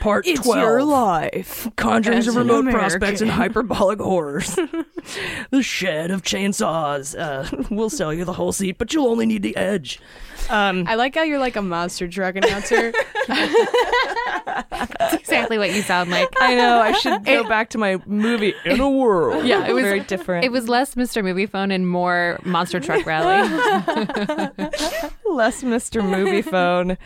[0.00, 0.58] Part it's 12.
[0.58, 1.68] your life.
[1.76, 4.54] Conjurings As of an remote prospects and hyperbolic horrors.
[5.50, 7.18] the shed of chainsaws.
[7.18, 10.00] Uh, we'll sell you the whole seat, but you'll only need the edge.
[10.48, 12.92] Um, I like how you're like a monster truck announcer.
[15.12, 16.28] exactly what you sound like.
[16.40, 16.80] I know.
[16.80, 19.44] I should go back to my movie in a world.
[19.46, 20.44] Yeah, it was- very different.
[20.44, 21.22] It was less Mr.
[21.22, 23.48] Moviefone and more Monster Truck Rally.
[25.26, 26.02] less Mr.
[26.02, 26.96] Moviefone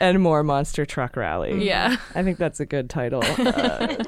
[0.00, 1.64] and more Monster Truck Rally.
[1.64, 1.96] yeah.
[2.14, 3.22] I think that's a good title.
[3.22, 3.26] Uh,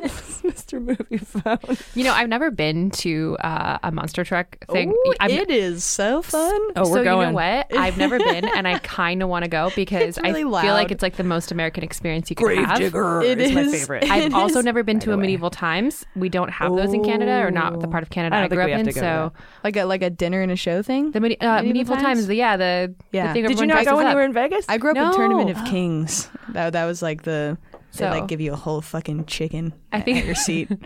[0.40, 0.84] Mr.
[0.84, 1.80] Moviefone.
[1.94, 4.90] You know, I've never been to uh, a monster truck thing.
[4.92, 6.58] Ooh, I'm- it is so fun.
[6.76, 7.20] Oh, we're so going.
[7.28, 7.76] you know what?
[7.76, 10.90] I've never been, and I kind of want to go because really I feel like
[10.90, 12.66] it's like the most American experience you could have.
[12.78, 14.04] Gravedigger It is my favorite.
[14.04, 16.04] It I've also never been to a medieval times.
[16.16, 18.62] We don't have those in Canada, or not the part of Canada I I, grew
[18.62, 18.84] up in.
[18.86, 19.32] to go to So
[19.64, 21.10] Like a like a dinner and a show thing.
[21.10, 22.04] the medi- uh, Medieval medieval, times?
[22.06, 23.28] times, the, yeah, the, Yeah.
[23.28, 24.66] the thing Did you everyone not go dresses when you were in Vegas?
[24.68, 26.28] I grew up in Tournament of Kings.
[26.50, 27.58] That that was like the
[27.92, 30.68] they So- like give you a whole fucking chicken I think- at your seat.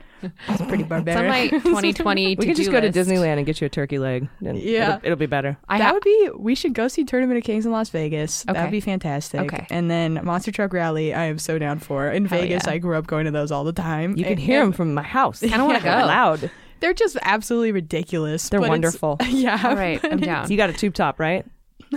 [0.49, 1.53] It's pretty It's on barbaric.
[1.53, 4.27] my 2020 we could just go to Disneyland and get you a turkey leg.
[4.43, 4.95] And Yeah.
[4.97, 5.59] It'll, it'll be better.
[5.69, 6.31] I that ha- would be.
[6.39, 8.43] We should go see Tournament of Kings in Las Vegas.
[8.45, 9.41] That would be fantastic.
[9.43, 9.67] Okay.
[9.69, 12.09] And then Monster Truck Rally, I am so down for.
[12.11, 12.73] In Hell Vegas, yeah.
[12.73, 14.17] I grew up going to those all the time.
[14.17, 15.43] You can And- hear and them from my house.
[15.45, 15.91] I kinda wanna go.
[15.91, 16.51] Loud.
[16.81, 18.49] They're just absolutely ridiculous.
[18.49, 19.19] They're wonderful.
[19.29, 19.61] Yeah.
[19.63, 20.51] All right, I'm down.
[20.51, 21.45] You got a tube top, right?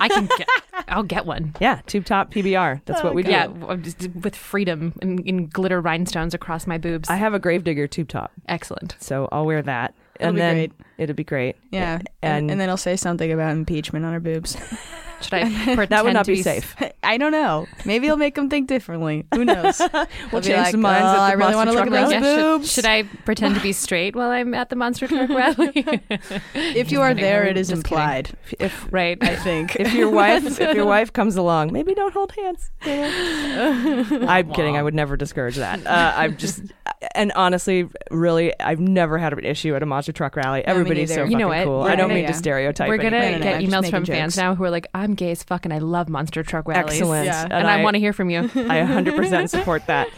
[0.01, 0.47] I can get.
[0.87, 1.53] I'll get one.
[1.61, 2.81] Yeah, tube top PBR.
[2.85, 3.31] That's what we do.
[3.31, 7.09] Yeah, with freedom and, and glitter rhinestones across my boobs.
[7.09, 8.95] I have a Gravedigger tube top, Excellent.
[8.99, 9.93] so I'll wear that.
[10.19, 10.71] It'll and be then great.
[10.97, 11.55] it'll be great.
[11.71, 11.95] Yeah.
[11.95, 14.57] And, And, and then I'll say something about impeachment on our boobs.
[15.21, 16.75] Should I pretend that would not to be s- safe.
[17.03, 17.65] I don't know.
[17.85, 19.25] Maybe I'll make them think differently.
[19.33, 19.79] Who knows?
[20.31, 22.19] We'll change like, some minds "Oh, the I really want to look at those Yeah,
[22.19, 25.71] Rally." should, should I pretend to be straight while I'm at the Monster Truck Rally?
[26.53, 28.29] if you are there, it is implied.
[28.59, 29.17] If right.
[29.23, 29.75] I think.
[29.75, 32.69] if your wife if your wife comes along, maybe don't hold hands.
[32.81, 34.77] I'm kidding.
[34.77, 35.85] I would never discourage that.
[35.85, 36.61] Uh, I'm just
[37.13, 40.65] and honestly, really, I've never had an issue at a monster truck rally.
[40.65, 41.25] Everybody's so neither.
[41.25, 41.63] fucking You know what?
[41.63, 41.79] cool.
[41.81, 42.89] We're I don't gonna- mean to stereotype.
[42.89, 43.41] We're gonna anything.
[43.41, 45.73] no, no, get emails from fans now who are like, "I'm gay as fuck and
[45.73, 47.25] I love Monster Truck rallies." Excellent.
[47.25, 47.43] Yeah.
[47.43, 48.39] And, and, I, I, want to hear from you.
[48.55, 50.09] I 100% support that.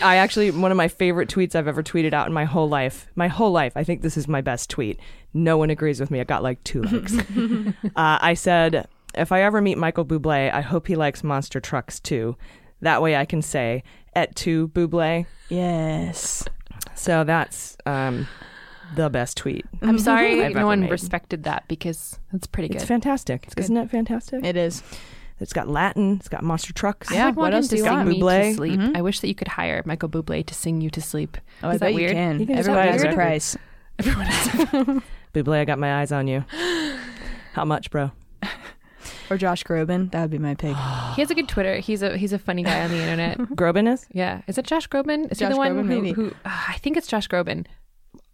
[0.00, 3.08] I actually, one of my favorite tweets I've ever tweeted out in my whole life,
[3.14, 4.98] my whole life, I think this is my best tweet.
[5.34, 6.20] No one agrees with me.
[6.20, 7.14] I got like two likes.
[7.16, 12.00] uh, I said, if I ever meet Michael Bublé, I hope he likes monster trucks
[12.00, 12.36] too.
[12.80, 15.26] That way I can say, et tu, Bublé.
[15.48, 16.44] Yes.
[16.94, 18.26] So that's um,
[18.94, 19.64] the best tweet.
[19.80, 20.90] I'm sorry, I've no ever one made.
[20.90, 22.76] respected that because that's pretty good.
[22.76, 22.88] It's good.
[22.88, 23.48] fantastic.
[23.54, 23.58] good.
[23.64, 24.44] Isn't it fantastic?
[24.44, 24.82] It is.
[25.40, 27.10] it's got Latin, it's got monster trucks.
[27.10, 28.08] Yeah, would what else do you want?
[28.08, 28.78] me to sleep.
[28.78, 28.96] Mhm.
[28.96, 31.36] I wish that you could hire Michael Bublé to sing you to sleep.
[31.62, 32.10] Oh, I Is that bet weird?
[32.10, 32.40] you can.
[32.40, 33.56] You can Everyone has a hire- price.
[33.98, 35.02] Everyone has
[35.34, 36.44] Bublé, I got my eyes on you.
[37.54, 38.10] How much, bro?
[39.30, 40.10] Or Josh Groban.
[40.12, 40.76] That would be my pick.
[41.16, 41.76] He has a good Twitter.
[41.76, 43.38] He's a he's a funny guy on the internet.
[43.56, 44.04] Groban is?
[44.12, 45.30] Yeah, is it Josh Groban?
[45.32, 46.12] Is he the one Groban, who, maybe.
[46.12, 47.64] who uh, I think it's Josh Groban.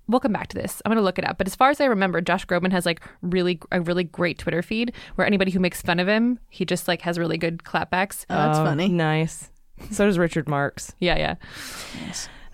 [0.09, 0.81] We'll come back to this.
[0.85, 1.37] I'm gonna look it up.
[1.39, 4.63] But as far as I remember, Josh Groban has like really a really great Twitter
[4.63, 8.25] feed where anybody who makes fun of him, he just like has really good clapbacks.
[8.31, 8.89] Oh, that's Oh, funny.
[8.89, 9.51] Nice.
[9.91, 10.93] So does Richard Marx.
[10.99, 11.35] Yeah, yeah.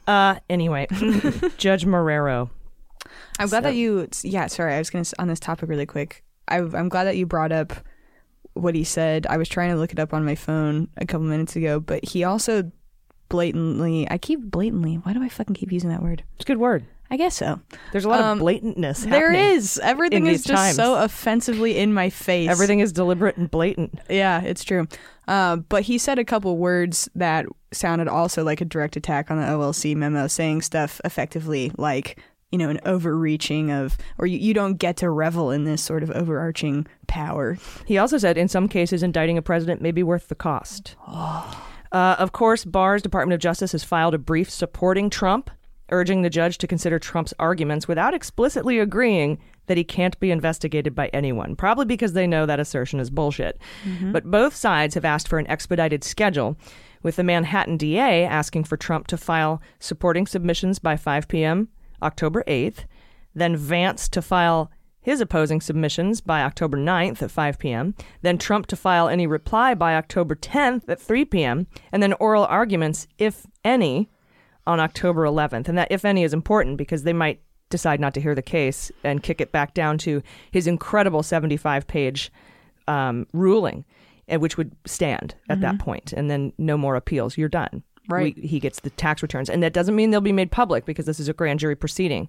[0.06, 0.86] Uh, anyway,
[1.56, 2.50] Judge Marrero.
[3.38, 4.08] I'm glad So- that you.
[4.22, 4.74] Yeah, sorry.
[4.74, 6.22] I was going to on this topic really quick.
[6.48, 7.72] I, I'm glad that you brought up
[8.52, 9.26] what he said.
[9.28, 12.04] I was trying to look it up on my phone a couple minutes ago, but
[12.04, 12.70] he also
[13.28, 14.06] blatantly.
[14.10, 14.96] I keep blatantly.
[14.96, 16.22] Why do I fucking keep using that word?
[16.36, 16.84] It's a good word.
[17.14, 17.60] I guess so.
[17.92, 19.08] There's a lot Um, of blatantness.
[19.08, 19.78] There is.
[19.80, 20.74] Everything in is just times.
[20.76, 22.50] so offensively in my face.
[22.50, 24.00] Everything is deliberate and blatant.
[24.10, 24.88] Yeah, it's true.
[25.28, 29.36] Uh, but he said a couple words that sounded also like a direct attack on
[29.38, 32.18] the OLC memo, saying stuff effectively like,
[32.50, 36.02] you know, an overreaching of, or you, you don't get to revel in this sort
[36.02, 37.56] of overarching power.
[37.86, 40.96] He also said in some cases, indicting a president may be worth the cost.
[41.92, 45.48] Uh, of course, Barr's Department of Justice has filed a brief supporting Trump,
[45.94, 50.94] urging the judge to consider Trump's arguments without explicitly agreeing that he can't be investigated
[50.94, 53.58] by anyone, probably because they know that assertion is bullshit.
[53.84, 54.12] Mm-hmm.
[54.12, 56.56] But both sides have asked for an expedited schedule,
[57.02, 61.68] with the Manhattan DA asking for Trump to file supporting submissions by 5 p.m.
[62.02, 62.86] October 8th,
[63.34, 68.66] then Vance to file his opposing submissions by October 9th at 5 p.m., then Trump
[68.66, 73.46] to file any reply by October 10th at 3 p.m., and then oral arguments, if
[73.62, 74.08] any,
[74.66, 75.68] on October 11th.
[75.68, 78.92] And that, if any, is important because they might decide not to hear the case
[79.02, 82.30] and kick it back down to his incredible 75 page
[82.86, 83.84] um, ruling,
[84.28, 87.36] and which would stand at that point, and then no more appeals.
[87.36, 87.82] You're done.
[88.08, 88.36] Right.
[88.36, 89.48] We, he gets the tax returns.
[89.48, 92.28] And that doesn't mean they'll be made public because this is a grand jury proceeding.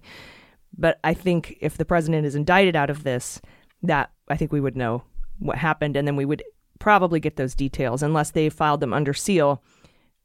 [0.76, 3.40] But I think if the president is indicted out of this,
[3.82, 5.02] that I think we would know
[5.38, 6.42] what happened, and then we would
[6.78, 9.62] probably get those details, unless they filed them under seal,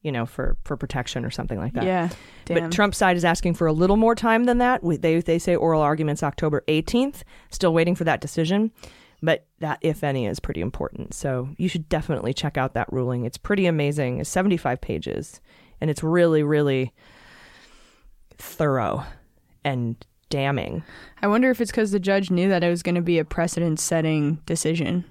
[0.02, 1.84] you know, for for protection or something like that.
[1.84, 2.10] Yeah.
[2.46, 2.58] Damn.
[2.58, 4.84] But Trump's side is asking for a little more time than that.
[4.84, 7.24] We, they they say oral arguments October 18th.
[7.50, 8.72] Still waiting for that decision.
[9.24, 11.14] But that, if any, is pretty important.
[11.14, 13.24] So you should definitely check out that ruling.
[13.24, 14.20] It's pretty amazing.
[14.20, 15.40] It's 75 pages,
[15.80, 16.92] and it's really, really
[18.38, 19.06] thorough
[19.64, 19.96] and
[20.32, 20.84] damning.
[21.22, 23.26] I wonder if it's because the judge knew that it was going to be a
[23.26, 25.06] precedent-setting decision.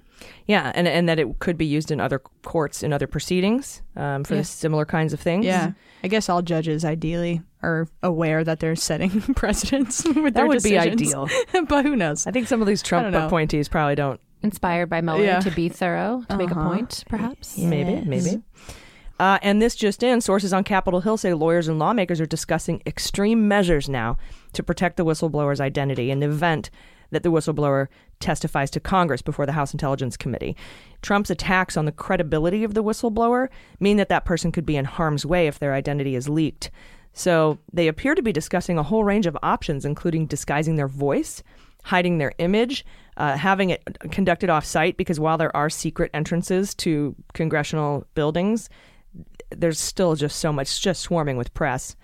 [0.47, 4.23] Yeah, and and that it could be used in other courts in other proceedings um,
[4.23, 4.41] for Yeah.
[4.43, 5.45] similar kinds of things.
[5.45, 5.71] Yeah,
[6.03, 10.63] I guess all judges ideally are aware that they're setting precedents with that their would
[10.63, 11.27] be ideal.
[11.67, 12.27] but who knows?
[12.27, 14.19] I think some of these Trump appointees probably don't.
[14.43, 15.39] Inspired by Mueller Yeah.
[15.41, 16.69] to be thorough, to make a Uh-huh.
[16.69, 17.57] point, perhaps.
[17.59, 18.41] Maybe, maybe.
[19.19, 22.81] Uh, and this just in, sources on Capitol Hill say lawyers and lawmakers are discussing
[22.87, 24.17] extreme measures now
[24.53, 26.71] to protect the whistleblower's identity in the event
[27.11, 27.87] that the whistleblower
[28.21, 30.55] testifies to Congress before the House Intelligence Committee.
[31.01, 34.85] Trump's attacks on the credibility of the whistleblower mean that that person could be in
[34.85, 36.71] harm's way if their identity is leaked.
[37.13, 41.43] So they appear to be discussing a whole range of options, including disguising their voice,
[41.83, 42.85] hiding their image,
[43.17, 48.69] uh, having it conducted off site, because while there are secret entrances to congressional buildings,
[49.49, 51.95] there's still just so much, just swarming with press.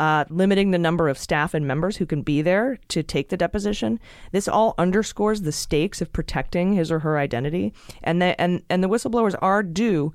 [0.00, 3.36] Uh, limiting the number of staff and members who can be there to take the
[3.36, 4.00] deposition.
[4.32, 8.82] This all underscores the stakes of protecting his or her identity, and the and and
[8.82, 10.14] the whistleblowers are due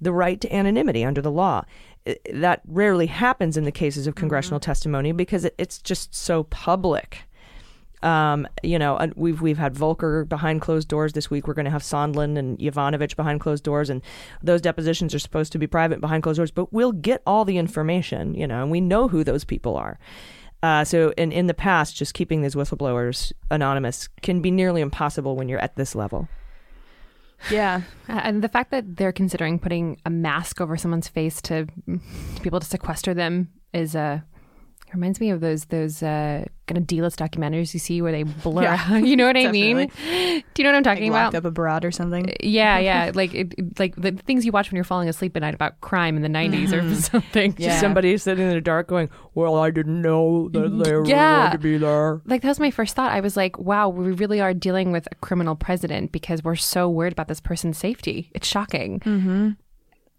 [0.00, 1.64] the right to anonymity under the law.
[2.32, 7.24] That rarely happens in the cases of congressional testimony because it, it's just so public.
[8.02, 11.46] Um, you know, we've we've had Volker behind closed doors this week.
[11.46, 14.02] We're going to have Sondland and Yovanovitch behind closed doors, and
[14.42, 16.50] those depositions are supposed to be private behind closed doors.
[16.50, 19.98] But we'll get all the information, you know, and we know who those people are.
[20.62, 25.36] Uh, so, in in the past, just keeping these whistleblowers anonymous can be nearly impossible
[25.36, 26.28] when you're at this level.
[27.50, 32.00] Yeah, And the fact that they're considering putting a mask over someone's face to, to
[32.42, 34.20] be able to sequester them is uh,
[34.94, 38.62] reminds me of those those uh, kind of D-list documentaries you see where they blur.
[38.62, 39.76] Yeah, out- you know what I mean?
[39.76, 41.38] Do you know what I'm talking locked about?
[41.38, 42.30] up abroad or something.
[42.30, 45.36] Uh, yeah, yeah, like it, it- like the things you watch when you're falling asleep
[45.36, 46.94] at night about crime in the 90s or mm-hmm.
[46.94, 47.54] something.
[47.58, 47.80] Yeah.
[47.80, 51.40] Somebody sitting in the dark going, "Well, I didn't know that mm, they were Yeah.
[51.40, 53.12] going to be there." Like that was my first thought.
[53.12, 56.88] I was like, wow, we really are dealing with a criminal president because we're so
[56.88, 58.30] worried about this person's safety.
[58.34, 59.00] It's shocking.
[59.00, 59.50] Mm-hmm.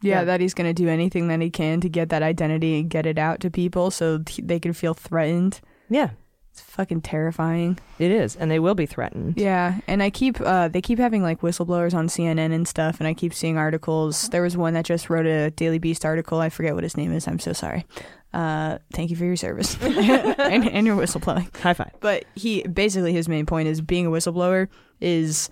[0.01, 0.23] Yeah, Yeah.
[0.25, 3.05] that he's going to do anything that he can to get that identity and get
[3.05, 5.62] it out to people so th- they can feel threatened.
[5.89, 6.10] Yeah,
[6.51, 7.79] It's fucking terrifying.
[7.97, 9.36] it is, and they will be threatened.
[9.38, 13.08] Yeah, and I keep uh they keep having like whistleblowers on CNN and stuff and
[13.08, 14.29] I keep seeing articles.
[14.29, 16.39] There was one that just wrote a Daily Beast article.
[16.39, 17.27] I forget what his name is.
[17.27, 17.86] I'm so sorry.
[18.34, 21.55] Uh thank you for your service and, and your whistleblowing.
[21.58, 21.91] High five.
[22.01, 24.67] But he basically his main point is being a whistleblower
[24.99, 25.49] is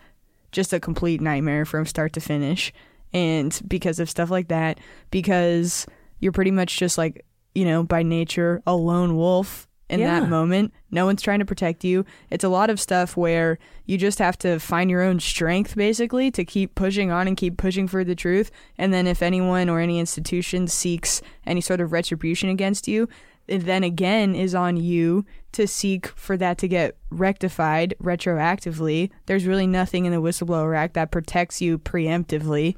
[0.52, 2.72] just a complete nightmare from start to finish.
[3.14, 4.80] And because of stuff like that,
[5.12, 5.86] because
[6.20, 10.22] you're pretty much just like, you know, by nature, a lone wolf in Yeah.
[10.22, 10.74] that moment.
[10.90, 12.06] No one's trying to protect you.
[12.32, 16.32] It's a lot of stuff where you just have to find your own strength basically
[16.32, 18.50] to keep pushing on and keep pushing for the truth.
[18.78, 23.08] And then if anyone or any institution seeks any sort of retribution against you,
[23.46, 29.10] it then again is on you to seek for that to get rectified retroactively.
[29.26, 32.76] There's really nothing in the Whistleblower Act that protects you preemptively.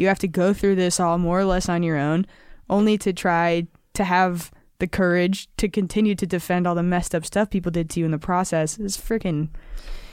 [0.00, 2.26] You have to go through this all more or less on your own,
[2.70, 7.26] only to try to have the courage to continue to defend all the messed up
[7.26, 8.78] stuff people did to you in the process.
[8.78, 9.50] It's freaking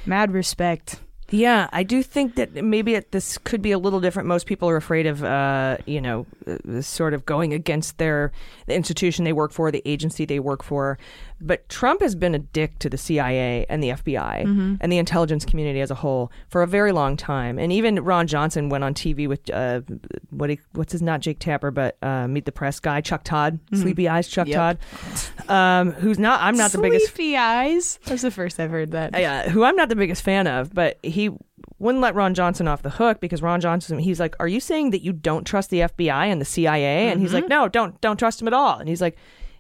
[0.06, 1.00] mad respect.
[1.30, 4.28] Yeah, I do think that maybe it, this could be a little different.
[4.28, 8.32] Most people are afraid of, uh, you know, uh, sort of going against their
[8.66, 10.98] the institution they work for, the agency they work for.
[11.40, 15.46] But Trump has been a dick to the CIA and the FBI and the intelligence
[15.46, 17.60] community as a whole for a very long time.
[17.60, 19.82] And even Ron Johnson went on TV with uh,
[20.32, 23.60] what he, what's his not Jake Tapper, but uh, Meet the Press guy Chuck Todd,
[23.74, 24.56] Sleepy Eyes Chuck Yep.
[24.56, 26.42] Todd, um, who's not.
[26.42, 28.00] I'm not the biggest Sleepy eyes.
[28.06, 29.12] That's the first I've heard that.
[29.20, 31.30] yeah, who I'm not the biggest fan of, but he
[31.80, 34.92] wouldn't let Ron Johnson off the hook because Ron Johnson, he's like, "Are you saying
[34.92, 38.18] that you don't trust the FBI and the CIA?" And he's like, "No, don't don't
[38.18, 39.18] trust them at all." And he's like,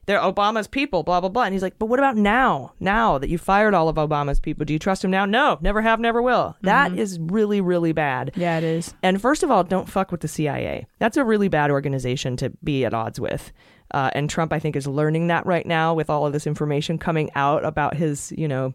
[0.07, 2.73] "They're Obama's people, blah blah blah." And he's like, "But what about now?
[2.79, 5.81] Now that you fired all of Obama's people, do you trust him now?" No, never
[5.81, 6.55] have, never will.
[6.63, 8.31] That is really really bad.
[8.35, 8.95] Yeah, it is.
[9.03, 10.87] And first of all, don't fuck with the CIA.
[10.97, 13.51] That's a really bad organization to be at odds with.
[13.91, 16.97] Uh, and Trump, I think, is learning that right now with all of this information
[16.97, 18.73] coming out about his, you know,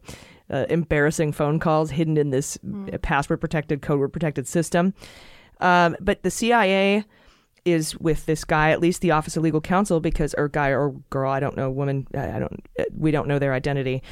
[0.50, 2.58] uh, embarrassing phone calls hidden in this
[3.02, 4.94] password protected, code word protected system.
[5.60, 7.04] Um, but the CIA
[7.64, 10.90] is with this guy, at least the Office of Legal Counsel, because or guy or
[11.10, 14.02] girl, I don't know, woman, I don't, uh, we don't know their identity.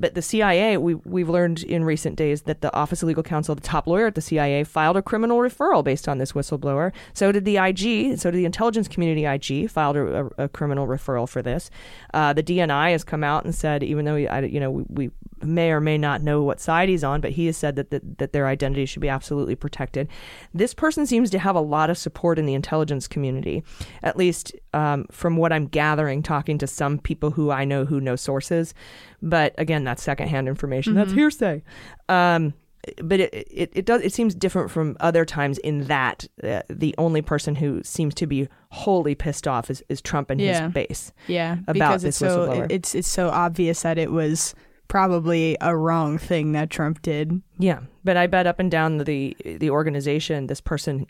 [0.00, 3.54] But the CIA, we we've learned in recent days that the Office of Legal Counsel,
[3.54, 6.92] the top lawyer at the CIA, filed a criminal referral based on this whistleblower.
[7.12, 10.86] So did the IG, so did the intelligence community IG, filed a, a, a criminal
[10.86, 11.70] referral for this.
[12.14, 15.10] Uh, the DNI has come out and said, even though you know we, we
[15.42, 18.18] may or may not know what side he's on, but he has said that, that
[18.18, 20.08] that their identity should be absolutely protected.
[20.54, 23.62] This person seems to have a lot of support in the intelligence community,
[24.02, 28.00] at least um, from what I'm gathering, talking to some people who I know who
[28.00, 28.74] know sources.
[29.22, 30.94] But again, that's secondhand information.
[30.94, 31.62] That's hearsay.
[32.08, 32.54] Um,
[33.02, 36.94] but it, it, it does it seems different from other times in that uh, the
[36.96, 40.64] only person who seems to be wholly pissed off is, is Trump and Yeah.
[40.64, 41.12] his base.
[41.26, 42.66] Yeah, about because this it's so whistleblower.
[42.72, 44.54] it's it's so obvious that it was
[44.88, 47.42] probably a wrong thing that Trump did.
[47.58, 51.06] Yeah, but I bet up and down the the organization, this person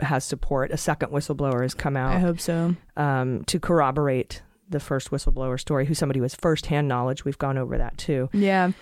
[0.00, 0.70] has support.
[0.70, 2.14] A second whistleblower has come out.
[2.14, 2.76] I hope so.
[2.96, 7.24] um, to corroborate the first whistleblower story, who's somebody who has firsthand knowledge.
[7.24, 8.28] We've gone over that too.
[8.32, 8.72] Yeah,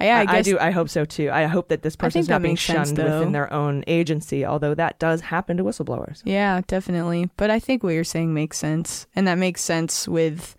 [0.00, 0.24] yeah.
[0.26, 0.58] I, I, I do.
[0.58, 1.30] I hope so too.
[1.30, 4.74] I hope that this person's not being makes sense, shunned within their own agency, although
[4.74, 6.22] that does happen to whistleblowers.
[6.24, 7.28] Yeah, definitely.
[7.36, 9.06] But I think what you're saying makes sense.
[9.14, 10.56] And that makes sense with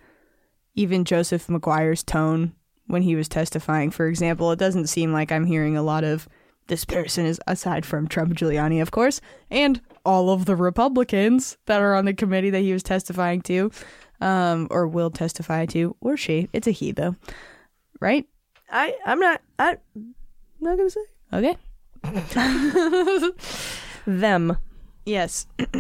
[0.76, 2.54] even Joseph Maguire's tone
[2.86, 3.90] when he was testifying.
[3.90, 6.28] For example, it doesn't seem like I'm hearing a lot of
[6.68, 11.82] this person is aside from Trump Giuliani, of course, and all of the Republicans that
[11.82, 13.70] are on the committee that he was testifying to,
[14.22, 16.48] um, or will testify to, or she.
[16.54, 17.18] It's a he though.
[18.00, 18.26] Right?
[18.72, 19.42] I I'm not.
[19.60, 20.16] I, I'm
[20.62, 21.02] not gonna say
[21.34, 21.58] Okay.
[24.08, 24.58] them.
[25.06, 25.46] Yes.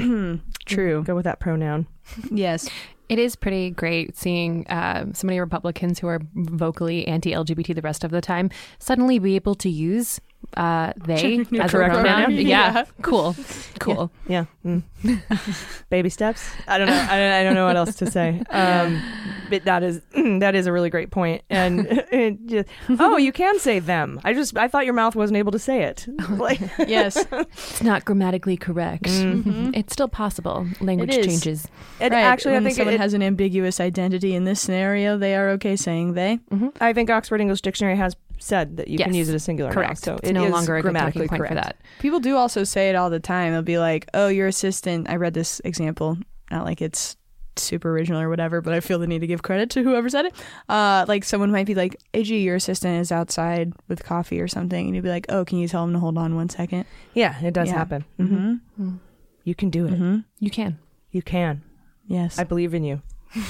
[0.66, 1.04] True.
[1.04, 1.88] Go with that pronoun.
[2.30, 2.70] Yes.
[3.08, 8.04] It is pretty great seeing uh, so many Republicans who are vocally anti-LGBT the rest
[8.04, 8.50] of the time
[8.80, 10.20] suddenly be able to use
[10.56, 12.24] uh, they as a correct pronoun.
[12.26, 12.32] pronoun.
[12.34, 12.74] Yeah.
[12.74, 12.86] Yeah.
[13.02, 13.36] cool,
[13.80, 14.12] cool.
[14.28, 14.46] Yeah.
[14.66, 14.84] Mm.
[15.90, 16.50] Baby steps.
[16.68, 16.94] I don't know.
[17.10, 18.42] I don't, I don't know what else to say.
[18.50, 19.02] Um,
[19.50, 20.02] but that is
[20.40, 21.44] that is a really great point.
[21.50, 24.20] And it just, oh, you can say them.
[24.24, 26.08] I just I thought your mouth wasn't able to say it.
[26.30, 27.26] Like Yes.
[27.32, 29.06] It's not grammatically correct.
[29.08, 30.66] It's still possible.
[30.82, 31.26] Language is.
[31.26, 31.68] changes.
[32.00, 32.22] and right.
[32.22, 35.76] actually, I think someone it, has an ambiguous identity in this scenario, they are okay
[35.76, 36.40] saying they.
[36.80, 39.70] I think Oxford English Dictionary has said that you can use it as singular.
[39.70, 40.04] now, Correct.
[40.04, 41.52] so it's it no is longer a good grammatically point correct.
[41.52, 41.78] for that.
[42.00, 43.54] People do also say it all the time.
[43.54, 46.18] They'll be like, "Oh, your assistant." I read this example.
[46.52, 47.18] Not like it's
[47.56, 50.26] super original or whatever, but I feel the need to give credit to whoever said
[50.26, 50.34] it.
[50.70, 54.86] Uh, like someone might be like, "AG, your assistant is outside with coffee or something,"
[54.86, 56.86] and you'd be like, "Oh, can you tell him to hold on one second?
[57.14, 57.74] Yeah, it does Yeah.
[57.76, 58.06] happen.
[58.20, 58.96] Mm-hmm.
[59.44, 59.94] You can do it.
[59.94, 60.18] Mm-hmm.
[60.40, 60.78] You can.
[61.12, 61.64] You can.
[62.06, 62.38] Yes.
[62.38, 63.02] I believe in you.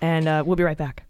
[0.00, 1.04] and uh, we'll be right back.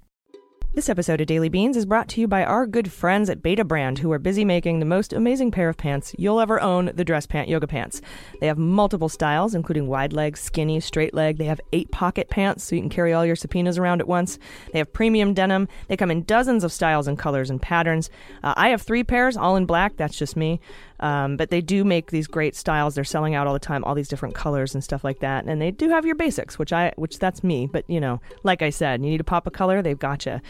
[0.72, 3.98] This episode of Daily Beans is brought to you by our good friends at Betabrand,
[3.98, 7.26] who are busy making the most amazing pair of pants you'll ever own the dress
[7.26, 8.00] pant yoga pants.
[8.40, 11.38] They have multiple styles, including wide leg, skinny, straight leg.
[11.38, 14.38] They have eight pocket pants, so you can carry all your subpoenas around at once.
[14.72, 15.66] They have premium denim.
[15.88, 18.08] They come in dozens of styles and colors and patterns.
[18.44, 19.96] Uh, I have three pairs, all in black.
[19.96, 20.60] That's just me.
[21.00, 22.94] Um, but they do make these great styles.
[22.94, 25.46] They're selling out all the time, all these different colors and stuff like that.
[25.46, 27.66] And they do have your basics, which I, which that's me.
[27.66, 30.40] But you know, like I said, you need to pop a color, they've got you.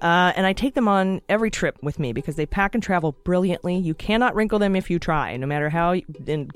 [0.00, 3.12] Uh, and I take them on every trip with me because they pack and travel
[3.24, 3.76] brilliantly.
[3.76, 5.96] You cannot wrinkle them if you try, no matter how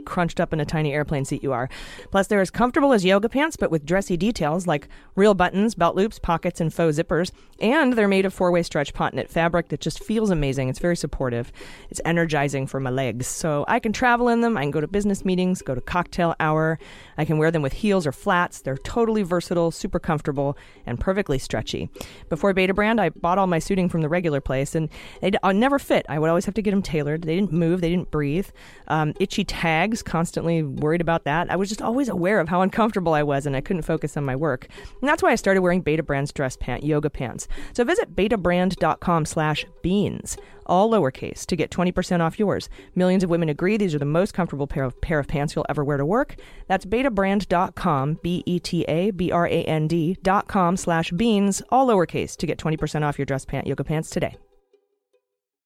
[0.05, 1.69] crunched up in a tiny airplane seat you are.
[2.11, 5.97] Plus, they're as comfortable as yoga pants, but with dressy details like real buttons, belt
[5.97, 7.33] loops, pockets, and faux zippers.
[7.61, 10.69] And they're made of four-way stretch ponte knit fabric that just feels amazing.
[10.69, 11.53] It's very supportive.
[11.91, 13.27] It's energizing for my legs.
[13.43, 14.57] So I can travel in them.
[14.57, 16.79] I can go to business meetings, go to cocktail hour.
[17.17, 18.61] I can wear them with heels or flats.
[18.61, 20.57] They're totally versatile, super comfortable,
[20.87, 21.91] and perfectly stretchy.
[22.29, 24.89] Before Betabrand, I bought all my suiting from the regular place, and
[25.21, 26.07] they uh, never fit.
[26.09, 27.23] I would always have to get them tailored.
[27.23, 27.81] They didn't move.
[27.81, 28.49] They didn't breathe.
[28.89, 31.51] Um, itchy tags, constantly worried about that.
[31.51, 34.25] I was just always aware of how uncomfortable I was, and I couldn't focus on
[34.25, 34.69] my work.
[35.01, 37.49] And that's why I started wearing Betabrand's dress pant, yoga pants.
[37.73, 40.37] So visit betabrand.com slash beans
[40.67, 42.69] all lowercase, to get 20% off yours.
[42.95, 45.67] Millions of women agree these are the most comfortable pair of, pair of pants you'll
[45.69, 46.37] ever wear to work.
[46.67, 51.63] That's betabrand.com, B E T A B R A N D dot com slash beans,
[51.71, 54.37] all lowercase, to get 20% off your dress pant yoga pants today.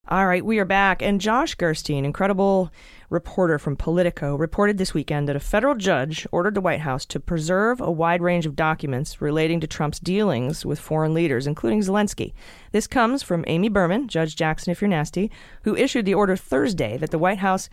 [0.08, 1.02] All right, we are back.
[1.02, 2.70] And Josh Gerstein, incredible
[3.10, 7.18] reporter from Politico, reported this weekend that a federal judge ordered the White House to
[7.18, 12.34] preserve a wide range of documents relating to Trump's dealings with foreign leaders, including Zelensky.
[12.70, 15.28] This comes from Amy Berman, Judge Jackson, if you're nasty,
[15.64, 17.68] who issued the order Thursday that the White House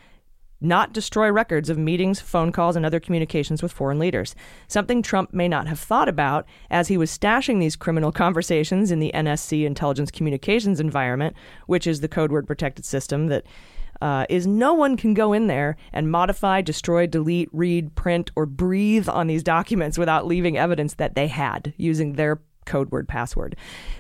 [0.63, 4.35] not destroy records of meetings, phone calls, and other communications with foreign leaders.
[4.67, 8.99] Something Trump may not have thought about as he was stashing these criminal conversations in
[8.99, 11.35] the NSC intelligence communications environment,
[11.67, 13.45] which is the code word protected system that
[14.01, 18.45] uh, is no one can go in there and modify, destroy, delete, read, print, or
[18.45, 23.55] breathe on these documents without leaving evidence that they had using their code word password.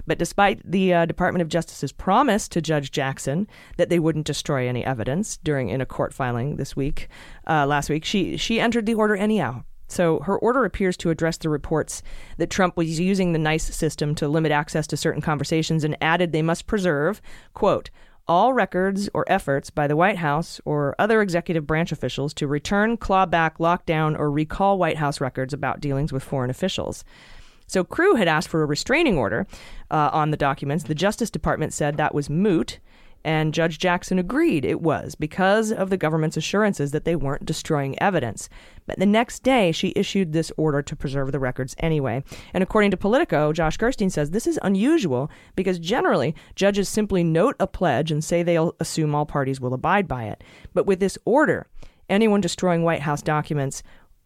[0.07, 3.47] But despite the uh, Department of Justice's promise to Judge Jackson
[3.77, 7.07] that they wouldn't destroy any evidence during in a court filing this week,
[7.47, 9.63] uh, last week, she she entered the order anyhow.
[9.87, 12.01] So her order appears to address the reports
[12.37, 16.31] that Trump was using the NICE system to limit access to certain conversations and added
[16.31, 17.21] they must preserve,
[17.53, 17.91] quote,
[18.27, 22.97] all records or efforts by the White House or other executive branch officials to return,
[22.97, 27.03] claw back, lock down, or recall White House records about dealings with foreign officials.
[27.67, 29.47] So CREW had asked for a restraining order
[29.91, 30.83] uh, on the documents.
[30.85, 32.79] The Justice Department said that was moot,
[33.25, 37.99] and Judge Jackson agreed it was because of the government's assurances that they weren't destroying
[38.01, 38.49] evidence.
[38.85, 42.23] But the next day, she issued this order to preserve the records anyway.
[42.53, 47.55] And according to Politico, Josh Gerstein says this is unusual because generally judges simply note
[47.59, 50.43] a pledge and say they'll assume all parties will abide by it.
[50.73, 51.67] But with this order,
[52.09, 53.83] anyone destroying White House documents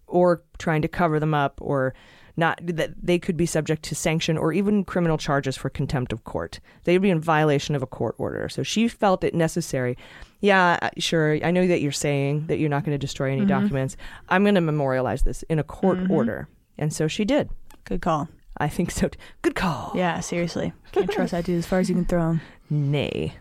[0.07, 1.93] or trying to cover them up or
[2.37, 6.23] not that they could be subject to sanction or even criminal charges for contempt of
[6.23, 6.59] court.
[6.83, 8.47] They'd be in violation of a court order.
[8.47, 9.97] So she felt it necessary.
[10.39, 11.43] Yeah, sure.
[11.43, 13.97] I know that you're saying that you're not going to destroy any documents.
[14.29, 16.47] I'm going to memorialize this in a court order.
[16.77, 17.49] And so she did.
[17.85, 18.29] Good call.
[18.59, 19.09] I think so.
[19.41, 19.91] Good call.
[19.95, 20.73] Yeah, seriously.
[20.91, 22.41] Can't trust that dude as far as you can throw him.
[22.69, 23.33] Nay.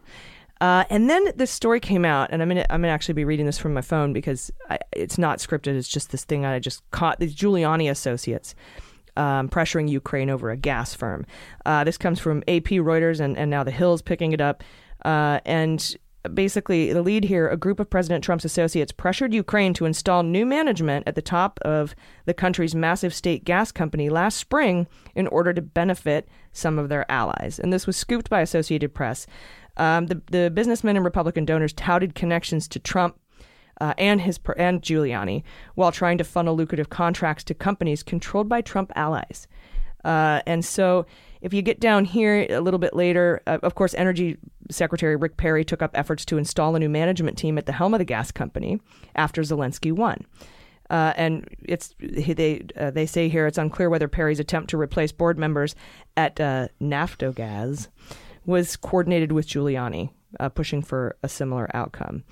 [0.61, 3.45] Uh, and then this story came out, and I'm gonna I'm gonna actually be reading
[3.45, 5.77] this from my phone because I, it's not scripted.
[5.77, 7.21] It's just this thing I just caught.
[7.21, 8.55] These Giuliani associates
[9.17, 11.27] um, pressuring Ukraine over a gas firm.
[11.65, 14.63] Uh, this comes from AP, Reuters, and, and now the Hill's picking it up.
[15.05, 15.97] Uh, and
[16.35, 20.45] basically, the lead here a group of President Trump's associates pressured Ukraine to install new
[20.45, 21.95] management at the top of
[22.25, 27.11] the country's massive state gas company last spring in order to benefit some of their
[27.11, 27.59] allies.
[27.59, 29.27] And this was scooped by Associated Press.
[29.77, 33.19] Um, the, the businessmen and Republican donors touted connections to Trump
[33.81, 35.43] uh, and his and Giuliani
[35.75, 39.47] while trying to funnel lucrative contracts to companies controlled by Trump allies.
[40.05, 41.05] Uh, and so,
[41.41, 44.39] if you get down here a little bit later, uh, of course, Energy
[44.71, 47.93] Secretary Rick Perry took up efforts to install a new management team at the helm
[47.93, 48.81] of the gas company
[49.17, 50.25] after Zelensky won.
[50.89, 55.11] Uh, and it's they uh, they say here it's unclear whether Perry's attempt to replace
[55.11, 55.75] board members
[56.17, 57.89] at uh, Naftogaz
[58.45, 62.23] was coordinated with Giuliani, uh, pushing for a similar outcome.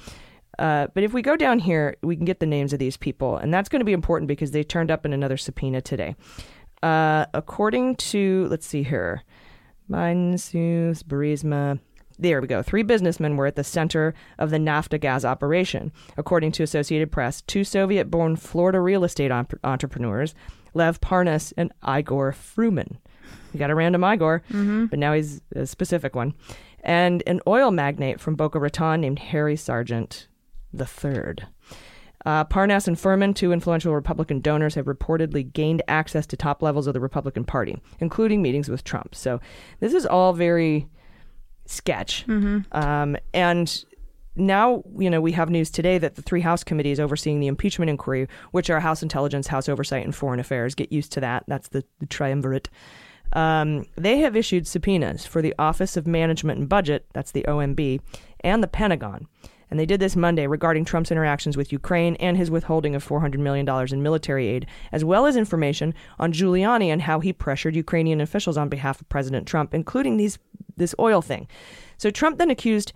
[0.59, 3.37] Uh, but if we go down here, we can get the names of these people,
[3.37, 6.15] and that's going to be important because they turned up in another subpoena today.
[6.83, 9.23] Uh, according to, let's see here,
[9.91, 11.79] Biden, Seuss, Burisma.
[12.19, 12.63] There we go.
[12.63, 15.93] Three businessmen were at the center of the Naftogaz operation.
[16.17, 20.35] According to Associated Press, two Soviet born Florida real estate op- entrepreneurs,
[20.75, 22.99] Lev Parnas and Igor Fruman.
[23.53, 24.43] You got a random Igor,
[24.91, 26.35] but now he's a specific one.
[26.81, 30.29] And an oil magnate from Boca Raton named Harry Sargent
[30.79, 31.47] the third.
[32.25, 36.87] Uh, Parnas and Fruman, two influential Republican donors, have reportedly gained access to top levels
[36.87, 39.15] of the Republican Party, including meetings with Trump.
[39.15, 39.41] So
[39.81, 40.89] this is all very
[41.67, 42.25] sketch.
[42.73, 43.85] Um, and
[44.37, 47.91] now, you know, we have news today that the three House committees overseeing the impeachment
[47.91, 51.45] inquiry, which are House Intelligence, House Oversight, and Foreign Affairs, get used to that.
[51.47, 52.71] That's the, the triumvirate.
[53.35, 58.01] Um, they have issued subpoenas for the Office of Management and Budget, that's the OMB,
[58.41, 59.27] and the Pentagon.
[59.71, 63.39] And they did this Monday regarding Trump's interactions with Ukraine and his withholding of $400
[63.39, 68.21] million in military aid, as well as information on Giuliani and how he pressured Ukrainian
[68.21, 70.39] officials on behalf of President Trump, including these
[70.77, 71.47] this oil thing.
[71.99, 72.93] So Trump then accused,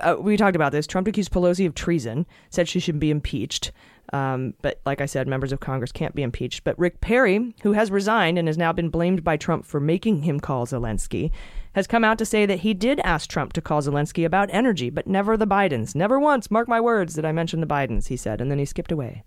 [0.00, 3.72] uh, we talked about this, Trump accused Pelosi of treason, said she should be impeached.
[4.12, 6.62] Um, but like I said, members of Congress can't be impeached.
[6.62, 10.22] But Rick Perry, who has resigned and has now been blamed by Trump for making
[10.22, 11.32] him call Zelensky,
[11.76, 14.88] has come out to say that he did ask Trump to call Zelensky about energy,
[14.88, 15.94] but never the Bidens.
[15.94, 18.64] Never once, mark my words, did I mention the Bidens, he said, and then he
[18.64, 19.22] skipped away.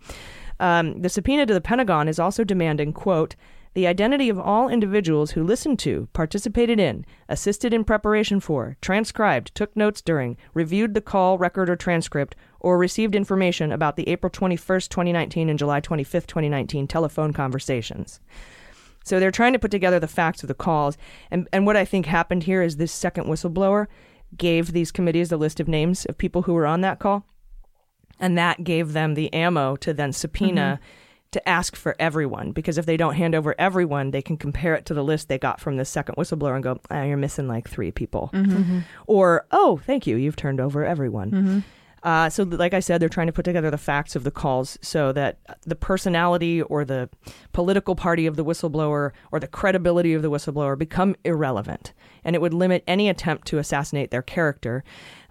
[0.59, 3.35] Um, the subpoena to the Pentagon is also demanding, quote,
[3.75, 9.53] the identity of all individuals who listened to, participated in, assisted in preparation for, transcribed,
[9.53, 14.31] took notes during, reviewed the call, record, or transcript, or received information about the April
[14.31, 18.19] 21st, 2019 and July 25th, 2019 telephone conversations.
[19.03, 20.97] So they're trying to put together the facts of the calls.
[21.31, 23.87] And, and what I think happened here is this second whistleblower
[24.37, 27.25] gave these committees the list of names of people who were on that call.
[28.19, 31.29] And that gave them the ammo to then subpoena mm-hmm.
[31.31, 32.51] to ask for everyone.
[32.51, 35.39] Because if they don't hand over everyone, they can compare it to the list they
[35.39, 38.29] got from the second whistleblower and go, ah, you're missing like three people.
[38.33, 38.79] Mm-hmm.
[39.07, 41.31] Or, oh, thank you, you've turned over everyone.
[41.31, 41.59] Mm-hmm.
[42.03, 44.77] Uh, so, like I said, they're trying to put together the facts of the calls
[44.81, 47.09] so that the personality or the
[47.53, 51.93] political party of the whistleblower or the credibility of the whistleblower become irrelevant.
[52.23, 54.83] And it would limit any attempt to assassinate their character.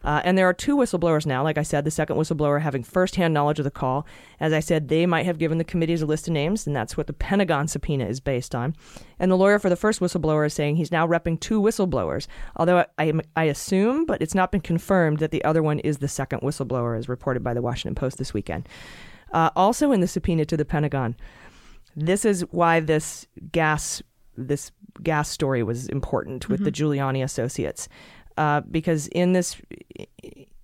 [0.05, 1.43] Uh, and there are two whistleblowers now.
[1.43, 4.07] Like I said, the second whistleblower having firsthand knowledge of the call.
[4.39, 6.97] As I said, they might have given the committees a list of names, and that's
[6.97, 8.77] what the Pentagon subpoena is based on.
[9.19, 12.27] And the lawyer for the first whistleblower is saying he's now repping two whistleblowers,
[12.57, 16.09] although I, I assume, but it's not been confirmed, that the other one is the
[16.09, 18.69] second whistleblower, as reported by the Washington Post this weekend.
[19.33, 21.17] Uh, also in the subpoena to the Pentagon,
[21.97, 24.03] This is why this gas
[24.37, 24.71] this
[25.03, 27.89] gas story was important with the Giuliani associates,
[28.39, 29.57] uh, because in this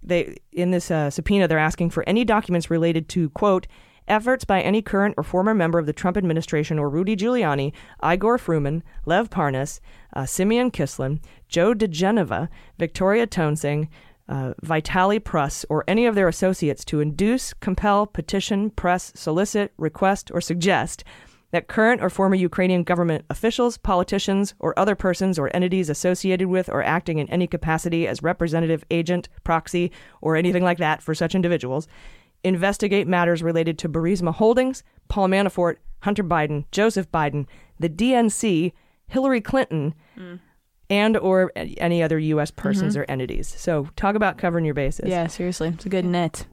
[0.02, 3.66] they in this uh, subpoena they're asking for any documents related to quote
[4.06, 7.72] efforts by any current or former member of the Trump administration or Rudy Giuliani,
[8.04, 9.80] Igor Fruman, Lev Parnas,
[10.12, 12.48] uh, Semyon Kislin, Joe diGenova,
[12.78, 13.88] Victoria Toensing,
[14.28, 20.30] uh, Vitali Pruss, or any of their associates to induce, compel, petition, press, solicit, request,
[20.34, 21.02] or suggest
[21.54, 26.68] that current or former Ukrainian government officials, politicians, or other persons or entities associated with
[26.68, 29.90] or acting in any capacity as representative, agent, proxy,
[30.20, 31.88] or anything like that for such individuals
[32.44, 37.46] investigate matters related to Burisma Holdings, Paul Manafort, Hunter Biden, Joseph Biden,
[37.80, 38.72] the DNC,
[39.06, 40.38] Hillary Clinton, mm.
[40.90, 42.50] and or any other U.S.
[42.50, 43.02] persons mm-hmm.
[43.02, 43.52] or entities.
[43.58, 45.08] So talk about covering your bases.
[45.08, 45.68] Yeah, seriously.
[45.68, 46.46] It's a good net.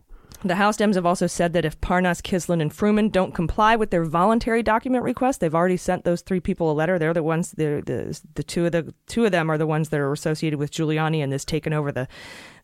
[0.44, 3.92] The House Dems have also said that if Parnas, Kislin, and Fruman don't comply with
[3.92, 6.98] their voluntary document request, they've already sent those three people a letter.
[6.98, 7.52] They're the ones.
[7.52, 10.58] They're the the two of the two of them are the ones that are associated
[10.58, 12.08] with Giuliani and this taken over the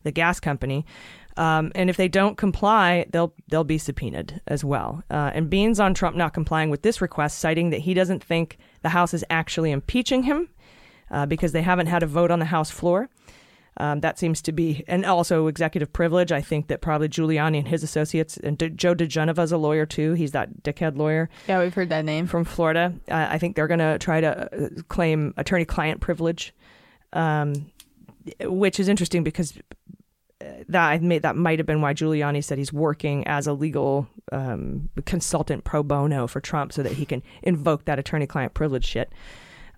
[0.02, 0.84] the gas company.
[1.36, 5.04] Um, and if they don't comply, they'll they'll be subpoenaed as well.
[5.08, 8.58] Uh, and Beans on Trump not complying with this request, citing that he doesn't think
[8.82, 10.48] the House is actually impeaching him
[11.12, 13.08] uh, because they haven't had a vote on the House floor.
[13.80, 16.32] Um, that seems to be, and also executive privilege.
[16.32, 19.86] I think that probably Giuliani and his associates, and De- Joe diGenova is a lawyer
[19.86, 20.14] too.
[20.14, 22.26] He's that dickhead lawyer Yeah, we've heard that name.
[22.26, 22.92] from Florida.
[23.08, 26.52] Uh, I think they're going to try to uh, claim attorney-client privilege,
[27.12, 27.70] um,
[28.40, 29.56] which is interesting because
[30.40, 34.88] uh, that that might have been why Giuliani said he's working as a legal um,
[35.06, 39.12] consultant pro bono for Trump so that he can invoke that attorney-client privilege shit.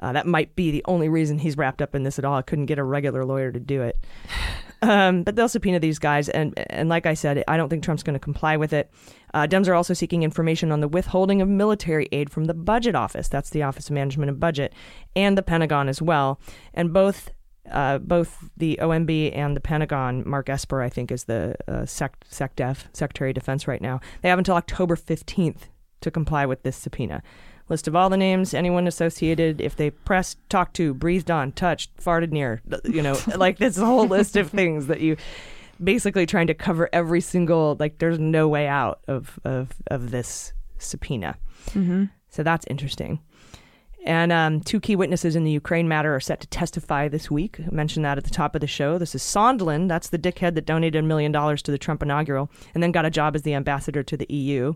[0.01, 2.37] Uh, that might be the only reason he's wrapped up in this at all.
[2.37, 3.99] I couldn't get a regular lawyer to do it.
[4.83, 8.03] Um, but they'll subpoena these guys, and and like I said, I don't think Trump's
[8.03, 8.91] going to comply with it.
[9.35, 12.95] Uh, Dems are also seeking information on the withholding of military aid from the Budget
[12.95, 13.29] Office.
[13.29, 14.73] That's the Office of Management and Budget,
[15.15, 16.41] and the Pentagon as well.
[16.73, 17.31] And both
[17.71, 22.25] uh, both the OMB and the Pentagon, Mark Esper, I think, is the uh, Sec
[22.31, 24.01] SecDef Secretary of Defense right now.
[24.23, 25.69] They have until October fifteenth
[26.01, 27.23] to comply with this subpoena.
[27.71, 31.97] List of all the names, anyone associated, if they pressed, talked to, breathed on, touched,
[31.97, 35.17] farted near, you know, like this whole list of things that you
[35.83, 40.53] basically trying to cover every single, like, there's no way out of, of, of this
[40.79, 41.37] subpoena.
[41.69, 42.07] Mm-hmm.
[42.29, 43.21] So that's interesting.
[44.05, 47.61] And um, two key witnesses in the Ukraine matter are set to testify this week.
[47.61, 48.99] I mentioned that at the top of the show.
[48.99, 49.89] This is Sondland.
[49.89, 53.05] That's the dickhead that donated a million dollars to the Trump inaugural and then got
[53.05, 54.75] a job as the ambassador to the EU.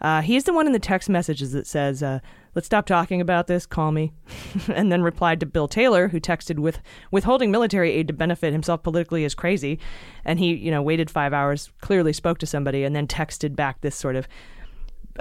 [0.00, 2.20] Uh, he's the one in the text messages that says, uh,
[2.54, 3.66] "Let's stop talking about this.
[3.66, 4.12] Call me,"
[4.74, 6.80] and then replied to Bill Taylor, who texted with
[7.10, 9.78] withholding military aid to benefit himself politically is crazy,
[10.24, 13.80] and he, you know, waited five hours, clearly spoke to somebody, and then texted back
[13.80, 14.28] this sort of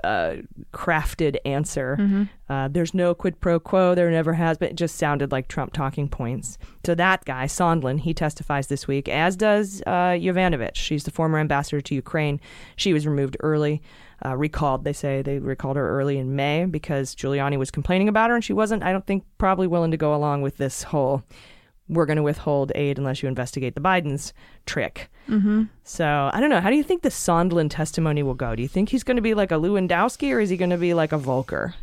[0.04, 0.36] uh,
[0.74, 1.96] crafted answer.
[2.50, 3.96] Uh, there's no quid pro quo.
[3.96, 4.72] There never has been.
[4.72, 6.58] It just sounded like Trump talking points.
[6.86, 10.76] So that guy, Sondland, he testifies this week, as does uh, Yovanovitch.
[10.76, 12.40] She's the former ambassador to Ukraine.
[12.76, 13.82] She was removed early,
[14.24, 14.84] uh, recalled.
[14.84, 18.43] They say they recalled her early in May because Giuliani was complaining about her, and
[18.43, 18.84] she wasn't.
[18.84, 21.24] I don't think probably willing to go along with this whole.
[21.88, 24.34] We're going to withhold aid unless you investigate the Bidens
[24.66, 25.09] trick.
[25.30, 25.63] Mm-hmm.
[25.84, 26.61] So I don't know.
[26.61, 28.55] How do you think the Sondland testimony will go?
[28.55, 30.78] Do you think he's going to be like a Lewandowski or is he going to
[30.78, 31.76] be like a Volker?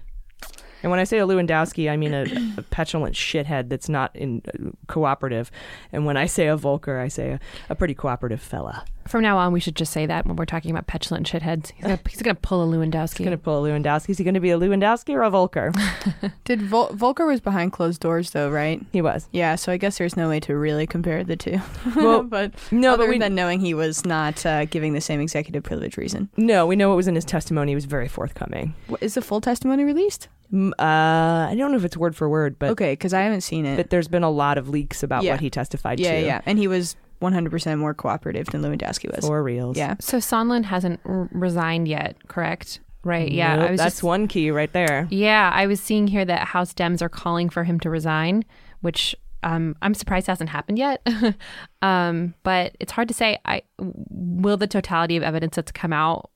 [0.83, 2.23] And when I say a Lewandowski, I mean a,
[2.59, 5.51] a petulant shithead that's not in uh, cooperative.
[5.93, 8.85] And when I say a Volker, I say a, a pretty cooperative fella.
[9.09, 11.73] From now on, we should just say that when we're talking about petulant shitheads.
[11.73, 13.19] He's gonna, he's gonna pull a Lewandowski.
[13.19, 14.11] He's going to pull a Lewandowski.
[14.11, 15.73] Is he going to be a Lewandowski or a Volker?
[16.45, 18.81] Did Vol- Volker was behind closed doors though, right?
[18.93, 19.29] he was.
[19.33, 21.61] Yeah, so I guess there's no way to really compare the two.
[21.97, 25.21] Well, but No, other but we than knowing he was not uh, giving the same
[25.21, 26.29] executive privilege reason.
[26.37, 27.73] no, we know what was in his testimony.
[27.73, 28.75] He was very forthcoming.
[28.89, 30.29] What, is the full testimony released?
[30.53, 33.41] Mm, Uh, I don't know if it's word for word, but okay, because I haven't
[33.41, 33.77] seen it.
[33.77, 35.33] but there's been a lot of leaks about Yeah.
[35.33, 36.27] what he testified yeah, to.
[36.27, 39.25] yeah, and he was 100% more cooperative than Lewandowski was.
[39.25, 39.77] For reals.
[39.77, 39.97] Yeah.
[40.01, 42.81] So Sondland hasn't r- resigned yet, correct?
[43.05, 43.33] Right.
[43.33, 43.57] Yeah.
[43.57, 45.09] Nope, I was that's just, one key right there.
[45.11, 48.45] Yeah, I was seeing here that House Dems are calling for him to resign,
[48.81, 51.05] which um, I'm surprised hasn't happened yet.
[51.83, 53.39] um, but it's hard to say.
[53.45, 56.31] I will the totality of evidence that's come out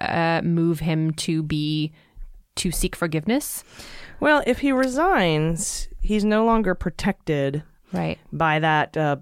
[0.00, 1.92] uh, move him to be
[2.56, 3.64] to seek forgiveness,
[4.20, 7.62] Well, if he resigns, he's no longer protected
[7.92, 8.18] right?
[8.32, 9.16] by that uh,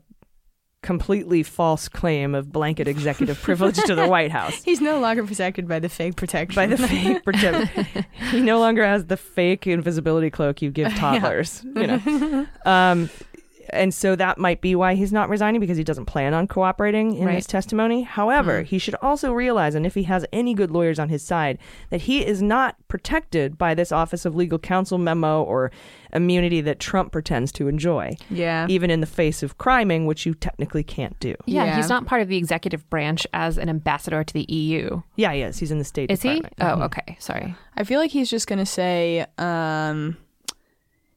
[0.83, 4.63] completely false claim of blanket executive privilege to the White House.
[4.63, 6.55] He's no longer protected by the fake protection.
[6.55, 11.63] By the fake protection, he no longer has the fake invisibility cloak you give toddlers.
[11.65, 13.11] You know, um,
[13.73, 17.15] and so that might be why he's not resigning because he doesn't plan on cooperating
[17.17, 17.37] in Right.
[17.37, 18.03] his testimony.
[18.03, 21.59] However, he should also realize, and if he has any good lawyers on his side,
[21.91, 25.71] that he is not protected by this Office of Legal Counsel memo or
[26.13, 28.67] immunity that Trump pretends to enjoy, Yeah.
[28.69, 31.35] even in the face of criming, which you technically can't do.
[31.47, 31.77] Yeah, Yeah.
[31.77, 35.03] he's not part of the executive branch as an ambassador to the EU.
[35.17, 35.59] Yeah, he is.
[35.59, 36.35] He's in the State Is he?
[36.37, 36.57] Department.
[36.59, 36.83] Mm-hmm.
[36.83, 37.17] Oh, okay.
[37.21, 37.55] Sorry.
[37.77, 40.17] I feel like he's just gonna say, um,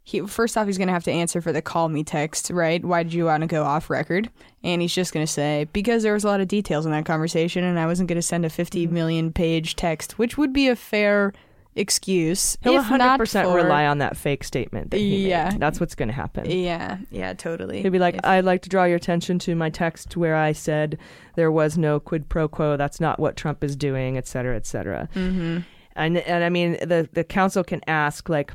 [0.03, 2.83] he first off he's gonna have to answer for the call me text, right?
[2.83, 4.29] Why did you want to go off record?
[4.63, 7.63] And he's just gonna say because there was a lot of details in that conversation,
[7.63, 9.29] and I wasn't gonna send a fifty Mm-hmm.
[9.29, 11.31] page text, which would be a fair
[11.75, 12.57] excuse.
[12.61, 15.49] He'll if 100% for- rely on that fake statement that he Yeah.
[15.51, 15.59] made.
[15.59, 16.49] That's what's going to happen.
[16.49, 17.81] Yeah, yeah, totally.
[17.81, 20.51] He'd be like, If- I'd like to draw your attention to my text where I
[20.51, 20.99] said
[21.35, 22.77] there was no quid pro quo.
[22.77, 25.09] That's not what Trump is doing, et cetera, et cetera.
[25.15, 25.59] mm-hmm.
[25.95, 28.51] And and I mean, the the counsel can ask like,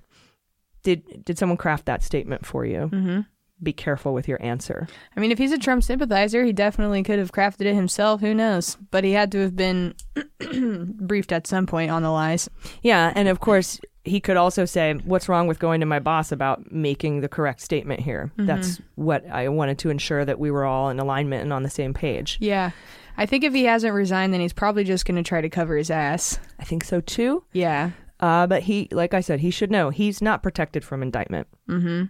[0.82, 2.90] did did someone craft that statement for you?
[2.92, 3.20] Mm-hmm.
[3.60, 4.86] Be careful with your answer.
[5.16, 8.20] I mean, if he's a Trump sympathizer, he definitely could have crafted it himself.
[8.20, 8.76] Who knows?
[8.92, 9.94] But he had to have been
[11.00, 12.48] briefed at some point on the lies.
[12.82, 16.30] Yeah, and of course he could also say, "What's wrong with going to my boss
[16.30, 20.64] about making the correct statement here?" That's what I wanted to ensure that we were
[20.64, 22.38] all in alignment and on the same page.
[22.40, 22.70] Yeah.
[23.16, 25.76] I think if he hasn't resigned, then he's probably just going to try to cover
[25.76, 26.38] his ass.
[26.60, 27.42] I think so too.
[27.52, 27.90] Yeah.
[28.20, 31.46] Uh, but he, like I said, he should know he's not protected from indictment.
[31.68, 32.04] Mm-hmm.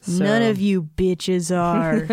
[0.00, 2.06] So- None of you bitches are.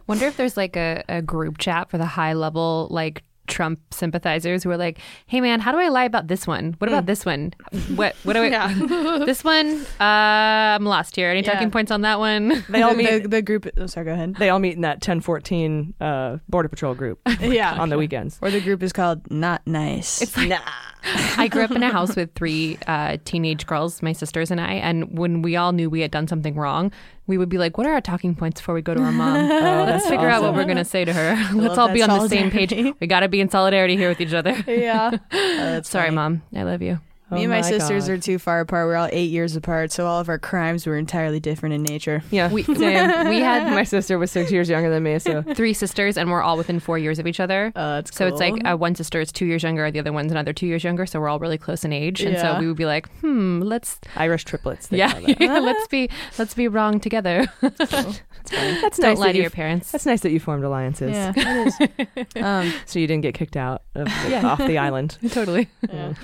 [0.06, 4.62] Wonder if there's like a, a group chat for the high level like Trump sympathizers
[4.62, 6.74] who are like, "Hey man, how do I lie about this one?
[6.78, 7.54] What about this one?
[7.94, 8.74] What what do I yeah.
[9.24, 9.86] this one?
[9.98, 11.30] Uh, I'm lost here.
[11.30, 11.54] Any Yeah.
[11.54, 12.62] talking points on that one?
[12.68, 13.22] They all meet.
[13.22, 13.66] the, the group.
[13.78, 14.36] Oh, sorry, go ahead.
[14.36, 17.74] they all meet in that 1014 uh, border patrol group yeah.
[17.80, 18.38] on the weekends.
[18.42, 20.20] Or the group is called Not Nice.
[20.20, 20.58] It's nah.
[21.04, 24.74] I grew up in a house with three uh, teenage girls, my sisters and I,
[24.74, 26.92] and when we all knew we had done something wrong,
[27.26, 29.48] we would be like, "What are our talking points before we go to our mom?
[29.86, 31.50] Let's figure out what we're gonna say to her.
[31.54, 32.72] Let's all be that on the same page.
[33.00, 35.80] We got to be in solidarity here with each other." yeah.
[35.82, 36.42] Sorry, mom.
[36.54, 37.00] I love you.
[37.30, 38.12] Me Oh and my, my sisters God.
[38.14, 38.86] are too far apart.
[38.86, 42.22] We're all eight years apart, so all of our crimes were entirely different in nature.
[42.30, 43.28] Yeah, We- same.
[43.28, 46.40] we had- my sister was six years younger than me, so Three sisters, and we're
[46.40, 47.70] all within four years of each other.
[47.76, 50.32] Oh, that's So it's like uh, one sister is two years younger, the other one's
[50.32, 51.04] another two years younger.
[51.04, 52.54] So we're all really close in age, and Yeah.
[52.54, 54.86] so we would be like, "Hmm, let's Irish triplets.
[54.86, 56.08] they yeah, call let's be
[56.38, 57.46] let's be wrong together.
[57.60, 57.92] That's
[58.98, 59.18] Don't nice.
[59.18, 62.42] lie that to your parents." That's nice that you formed alliances, yeah, it is.
[62.42, 64.46] um, so you didn't get kicked out of the, Yeah.
[64.46, 65.18] off the island.
[65.30, 65.68] totally.
[65.92, 66.14] yeah.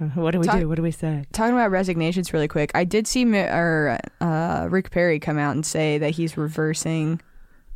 [0.14, 0.68] What do we Talk- do?
[0.68, 1.24] What do we say?
[1.32, 5.54] Talking about resignations really quick, I did see Mi- or, uh, Rick Perry come out
[5.54, 7.20] and say that he's reversing,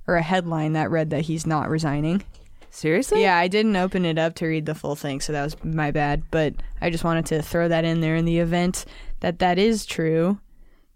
[0.07, 2.23] or a headline that read that he's not resigning.
[2.71, 3.23] Seriously?
[3.23, 5.91] Yeah, I didn't open it up to read the full thing, so that was my
[5.91, 6.23] bad.
[6.31, 8.85] But I just wanted to throw that in there in the event
[9.21, 10.39] that that is true.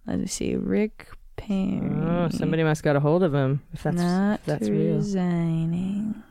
[0.06, 1.80] Let me see, Rick Perry.
[2.04, 3.62] Oh, somebody must got a hold of him.
[3.72, 4.96] If that's not if that's real.
[4.96, 6.22] resigning.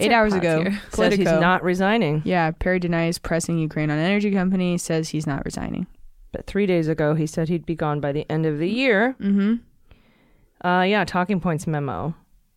[0.00, 0.82] Eight hours ago, here.
[0.90, 2.22] Says he's not resigning.
[2.24, 4.78] Yeah, Perry denies pressing Ukraine on energy company.
[4.78, 5.86] Says he's not resigning.
[6.32, 9.16] But three days ago, he said he'd be gone by the end of the year.
[9.20, 10.66] Mm-hmm.
[10.66, 12.14] Uh, yeah, Talking Points memo.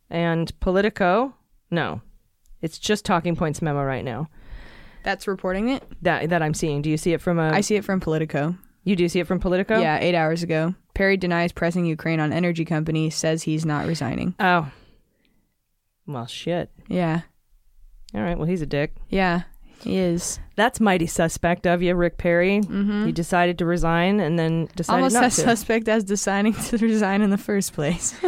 [0.09, 1.35] And Politico,
[1.69, 2.01] no.
[2.61, 4.29] It's just Talking Points memo right now.
[5.03, 5.83] That's reporting it.
[6.01, 6.81] That that I'm seeing.
[6.81, 8.55] Do you see it from a I see it from Politico.
[8.89, 9.79] You do see it from Politico?
[9.79, 10.73] Yeah, eight hours ago.
[10.95, 13.09] Perry denies pressing Ukraine on energy company.
[13.11, 14.33] Says he's not resigning.
[14.39, 14.71] Oh.
[16.07, 16.71] Well, shit.
[16.87, 17.21] Yeah,
[18.15, 18.95] All right, well, he's a dick.
[19.09, 19.43] yeah,
[19.81, 20.39] he is.
[20.55, 22.61] That's mighty suspect of you, Rick Perry.
[22.61, 23.05] Mm-hmm.
[23.05, 25.41] You decided to resign and then decided Almost not as to.
[25.43, 28.19] suspect as deciding to resign in the first place.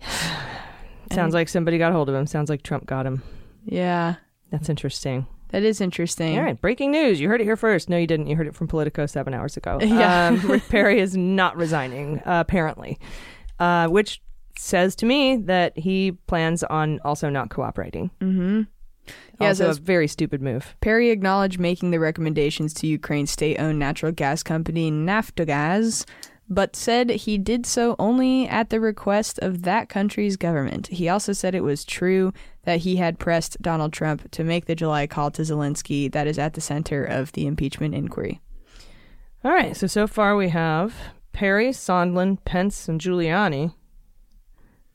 [1.12, 2.26] Sounds like somebody got hold of him.
[2.26, 3.22] Sounds like Trump got him.
[3.66, 4.14] yeah,
[4.50, 5.26] That's interesting.
[5.48, 6.36] That is interesting.
[6.38, 7.20] All right, breaking news.
[7.20, 7.88] You heard it here first.
[7.88, 8.26] No, you didn't.
[8.26, 9.78] You heard it from Politico seven hours ago.
[9.84, 10.28] Yeah.
[10.28, 12.98] Um, Rick Perry is not resigning, uh, apparently,
[13.60, 14.20] uh, which
[14.58, 18.10] says to me that he plans on also not cooperating.
[18.20, 18.62] Mm-hmm.
[19.40, 20.74] Yeah, also so a very stupid move.
[20.80, 26.06] Perry acknowledged making the recommendations to Ukraine's state-owned natural gas company Naftogaz,
[26.48, 30.88] but said he did so only at the request of that country's government.
[30.88, 32.32] He also said it was true
[32.64, 36.38] that he had pressed Donald Trump to make the July call to Zelensky that is
[36.38, 38.40] at the center of the impeachment inquiry.
[39.42, 40.94] All right, so so far we have
[41.32, 43.74] Perry, Sondland, Pence, and Giuliani.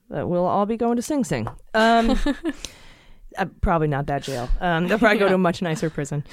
[0.09, 1.47] That will all be going to Sing Sing.
[1.75, 2.19] Um,
[3.38, 4.49] uh, probably not that jail.
[4.61, 6.23] Um, they'll probably go to a much nicer prison.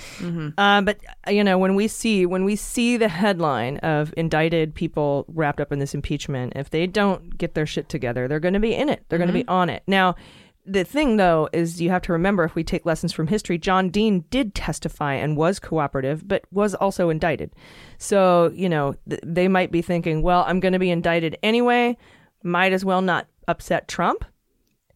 [0.58, 4.74] Uh, but uh, you know, when we see when we see the headline of indicted
[4.74, 8.54] people wrapped up in this impeachment, if they don't get their shit together, they're going
[8.54, 9.04] to be in it.
[9.08, 9.82] They're going to be on it.
[9.86, 10.16] Now,
[10.66, 13.88] the thing, though, is you have to remember if we take lessons from history, John
[13.88, 17.52] Dean did testify and was cooperative, but was also indicted.
[17.98, 21.96] So, you know, th- they might be thinking, well, I'm going to be indicted anyway.
[22.42, 24.24] Might as well not upset Trump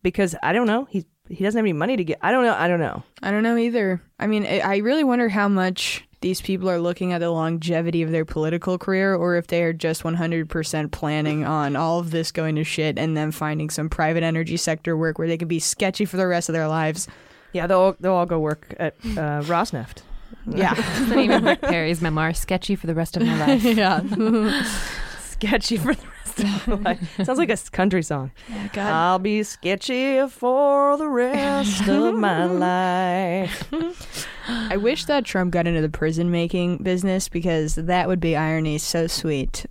[0.03, 0.87] because I don't know.
[0.91, 2.19] He's, he doesn't have any money to get.
[2.21, 2.55] I don't know.
[2.55, 3.03] I don't know.
[3.23, 4.03] I don't know either.
[4.19, 8.03] I mean, I I really wonder how much these people are looking at the longevity
[8.03, 12.31] of their political career or if they are just 100% planning on all of this
[12.31, 15.59] going to shit and then finding some private energy sector work where they can be
[15.59, 17.09] sketchy for the rest of their lives.
[17.55, 20.03] Yeah, they'll, they'll all go work at uh, Rosneft.
[20.47, 20.75] Yeah.
[20.75, 23.65] That's the name of Rick Perry's memoir, Sketchy for the Rest of My Life.
[23.65, 24.03] yeah.
[25.21, 26.07] Sketchy for the
[26.39, 27.17] rest of my life.
[27.25, 28.31] Sounds like a country song.
[28.51, 28.93] Oh, God.
[28.93, 32.45] I'll be sketchy for the rest of my
[33.45, 34.27] life.
[34.49, 38.79] I wish that Trump got into the prison making business because that would be irony
[38.79, 39.67] so sweet.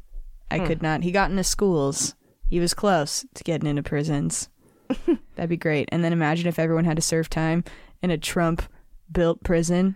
[0.51, 0.65] I hmm.
[0.65, 1.03] could not.
[1.03, 2.15] He got into schools.
[2.49, 4.49] He was close to getting into prisons.
[5.35, 5.89] That'd be great.
[5.91, 7.63] And then imagine if everyone had to serve time
[8.01, 8.63] in a Trump
[9.11, 9.95] built prison,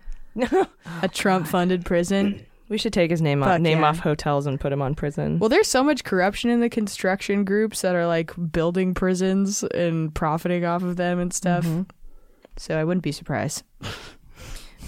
[1.01, 2.45] a Trump funded prison.
[2.73, 3.89] We should take his name off, Fuck name yeah.
[3.89, 5.37] off hotels and put him on prison.
[5.37, 10.11] Well, there's so much corruption in the construction groups that are like building prisons and
[10.15, 11.65] profiting off of them and stuff.
[11.65, 11.83] Mm-hmm.
[12.57, 13.61] So I wouldn't be surprised.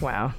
[0.02, 0.34] wow.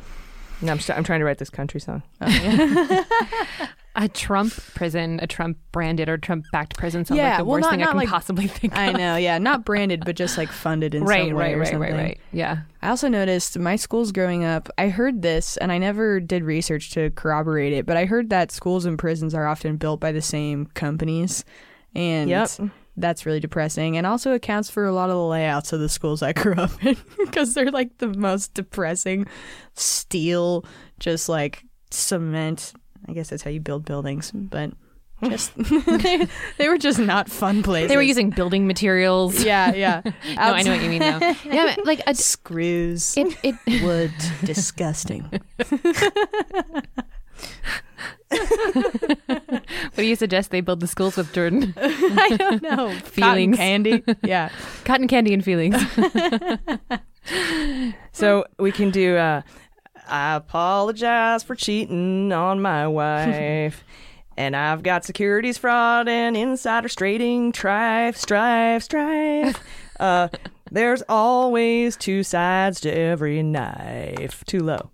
[0.60, 2.02] No, I'm, st- I'm trying to write this country song.
[2.20, 3.04] Oh,
[3.98, 7.52] A Trump prison, a Trump branded or Trump backed prison sounds Yeah, like the well,
[7.54, 8.78] worst not- thing I not can like- possibly think of.
[8.78, 11.58] I know, yeah, not branded, but just like funded in Right, some way right, or
[11.60, 11.80] right, something.
[11.94, 12.20] right, right.
[12.30, 12.58] Yeah.
[12.82, 16.90] I also noticed my schools growing up, I heard this and I never did research
[16.90, 20.22] to corroborate it, but I heard that schools and prisons are often built by the
[20.22, 21.44] same companies.
[21.94, 22.50] And Yep.
[22.98, 26.22] that's really depressing and also accounts for a lot of the layouts of the schools
[26.22, 29.26] I grew up in because they're like the most depressing
[29.74, 30.66] steel,
[30.98, 32.74] just like cement.
[33.08, 34.72] I guess that's how you build buildings, but
[35.24, 36.26] just they,
[36.58, 37.88] they were just not fun places.
[37.88, 39.42] They were using building materials.
[39.44, 40.02] yeah, yeah.
[40.04, 41.34] No, I know what you mean though.
[41.44, 43.16] Yeah, but, like a, screws.
[43.16, 44.12] it, it wood
[44.44, 45.22] disgusting
[48.28, 51.72] What do you suggest they build the schools with, Jordan?
[51.76, 53.56] i don't know Feelings.
[53.56, 54.50] Cotton candy yeah
[54.84, 55.76] Cotton candy and feelings.
[58.12, 59.16] So we can do.
[59.16, 59.42] Uh,
[60.08, 63.84] I apologize for cheating on my wife.
[64.38, 69.62] And I've got securities fraud and insider trading, strife, strife, strife.
[69.98, 70.28] Uh,
[70.70, 74.44] there's always two sides to every knife.
[74.44, 74.90] Too low.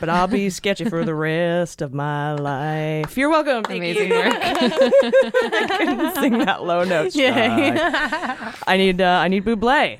[0.00, 3.16] But I'll be sketchy for the rest of my life.
[3.16, 3.64] You're welcome.
[3.64, 4.14] Thank Amazing you.
[4.16, 4.34] work.
[4.34, 7.14] I couldn't sing that low note.
[7.14, 8.52] Yeah.
[8.66, 9.98] I need uh, I need Buble.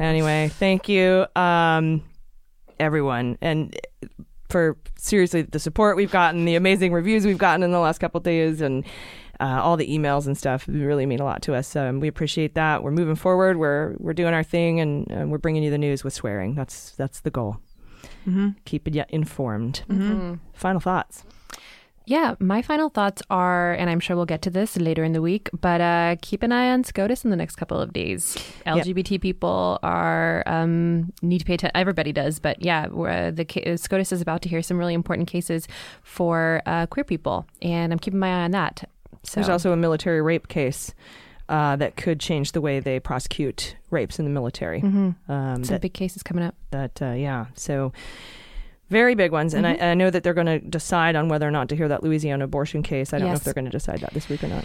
[0.00, 2.02] anyway, thank you, um,
[2.80, 3.76] everyone, and
[4.48, 8.20] for seriously the support we've gotten, the amazing reviews we've gotten in the last couple
[8.20, 8.84] days, and
[9.40, 11.76] uh, all the emails and stuff really mean a lot to us.
[11.76, 12.82] Um, we appreciate that.
[12.82, 13.56] We're moving forward.
[13.56, 16.54] We're we're doing our thing, and, and we're bringing you the news with swearing.
[16.54, 17.58] That's that's the goal.
[18.26, 18.48] mm-hmm.
[18.64, 19.82] Keep you informed.
[19.88, 20.34] Mm-hmm.
[20.54, 21.24] Final thoughts.
[22.08, 25.20] Yeah, my final thoughts are, and I'm sure we'll get to this later in the
[25.20, 28.34] week, but uh, keep an eye on SCOTUS in the next couple of days.
[28.64, 31.76] LGBT people are um, need to pay attention.
[31.76, 34.94] Everybody does, but yeah, we're, uh, the ca- SCOTUS is about to hear some really
[34.94, 35.68] important cases
[36.02, 38.88] for uh, queer people, and I'm keeping my eye on that.
[39.22, 40.94] So There's also a military rape case
[41.50, 44.80] uh, that could change the way they prosecute rapes in the military.
[44.80, 46.54] Um, some that, big cases coming up.
[46.70, 47.92] that uh, yeah, so
[48.88, 49.82] very big ones, and Mm-hmm.
[49.82, 52.02] I, I know that they're going to decide on whether or not to hear that
[52.02, 53.12] Louisiana abortion case.
[53.12, 54.64] I don't know if they're going to decide that this week or not.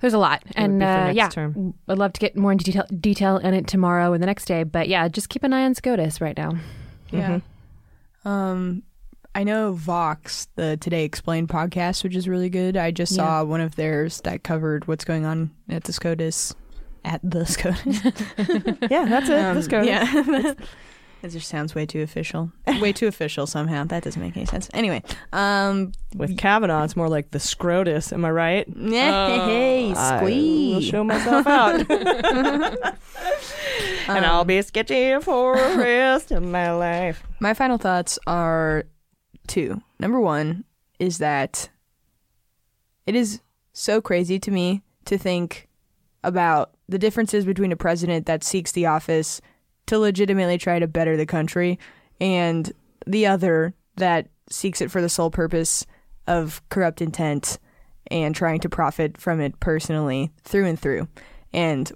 [0.00, 1.74] There's a lot, would and be for uh, yeah, term.
[1.88, 4.62] I'd love to get more into detail, detail in it tomorrow and the next day.
[4.62, 6.52] But yeah, just keep an eye on SCOTUS right now.
[7.10, 7.40] yeah
[8.24, 8.82] um
[9.34, 12.76] I know Vox, the Today Explained podcast, which is really good.
[12.76, 16.54] I just saw one of theirs that covered what's going on at the SCOTUS.
[17.04, 18.02] At the SCOTUS.
[18.90, 19.38] yeah, that's it.
[19.38, 19.82] Um, Let's go.
[19.82, 20.54] Yeah.
[21.22, 22.52] It just sounds way too official.
[22.80, 23.82] Way too official somehow.
[23.84, 24.68] That doesn't make any sense.
[24.72, 25.02] Anyway,
[25.32, 28.12] um, With Kavanaugh, it's more like the Scrotus.
[28.12, 28.66] Am I right?
[28.76, 29.46] Yeah.
[29.46, 30.84] Hey, I will squeeze.
[30.84, 31.90] show myself out,
[34.08, 37.22] and I'll be sketchy for the rest of my life.
[37.40, 38.84] My final thoughts are
[39.48, 39.82] two.
[39.98, 40.64] Number one
[40.98, 41.68] is that
[43.06, 43.40] it is
[43.72, 45.68] so crazy to me to think
[46.22, 49.40] about the differences between a president that seeks the office
[49.88, 51.78] to legitimately try to better the country
[52.20, 52.72] and
[53.06, 55.84] the other that seeks it for the sole purpose
[56.26, 57.58] of corrupt intent
[58.10, 61.08] and trying to profit from it personally through and through.
[61.52, 61.90] And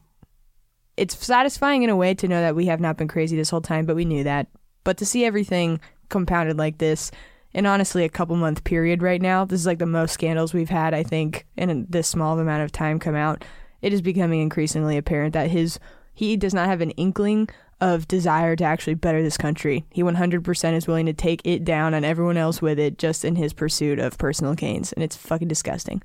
[0.97, 3.61] it's satisfying in a way to know that we have not been crazy this whole
[3.61, 4.49] time, but we knew that.
[4.85, 7.11] But to see everything compounded like this
[7.55, 10.69] in honestly a couple month period right now, this is like the most scandals we've
[10.69, 13.45] had, I think, in this small amount of time come out.
[13.83, 15.79] it is becoming increasingly apparent that his
[16.15, 17.49] he does not have an inkling
[17.83, 19.85] of desire to actually better this country.
[19.91, 23.35] He 100% is willing to take it down and everyone else with it just in
[23.35, 26.01] his pursuit of personal gains, and it's fucking disgusting.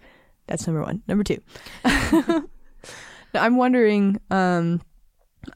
[0.47, 1.03] That's number one.
[1.07, 1.39] Number two,
[3.35, 4.19] I'm wondering.
[4.31, 4.81] Um,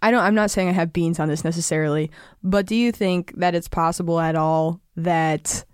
[0.01, 0.21] I don't.
[0.21, 2.11] I'm not saying I have beans on this necessarily,
[2.43, 5.65] but do you think that it's possible at all that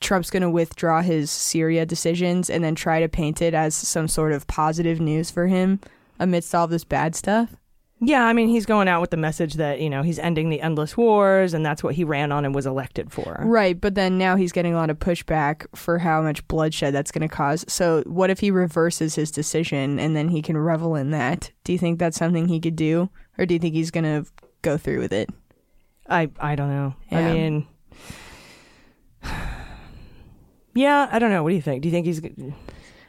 [0.00, 4.08] Trump's going to withdraw his Syria decisions and then try to paint it as some
[4.08, 5.80] sort of positive news for him
[6.18, 7.56] amidst all this bad stuff?
[8.00, 10.60] Yeah, I mean, he's going out with the message that, you know, he's ending the
[10.60, 13.40] endless wars and that's what he ran on and was elected for.
[13.44, 17.10] Right, but then now he's getting a lot of pushback for how much bloodshed that's
[17.10, 17.64] going to cause.
[17.68, 21.50] So, what if he reverses his decision and then he can revel in that?
[21.62, 24.30] Do you think that's something he could do, or do you think he's going to
[24.62, 25.30] go through with it?
[26.08, 26.94] I I don't know.
[27.10, 27.18] Yeah.
[27.18, 27.66] I mean
[30.74, 31.42] Yeah, I don't know.
[31.42, 31.82] What do you think?
[31.82, 32.20] Do you think he's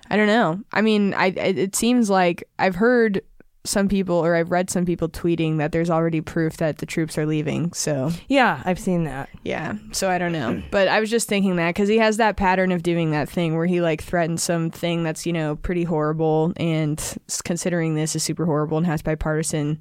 [0.09, 0.61] I don't know.
[0.71, 3.21] I mean, I it, it seems like I've heard
[3.65, 7.17] some people or I've read some people tweeting that there's already proof that the troops
[7.17, 7.73] are leaving.
[7.73, 9.29] So, Yeah, I've seen that.
[9.43, 9.73] yeah.
[9.91, 10.61] So I don't know.
[10.71, 13.55] But I was just thinking that cuz he has that pattern of doing that thing
[13.57, 17.01] where he like threatens something that's, you know, pretty horrible and
[17.43, 19.79] considering this is super horrible and has bipartisan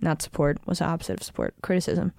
[0.00, 1.54] not support, what's the opposite of support?
[1.60, 2.12] Criticism.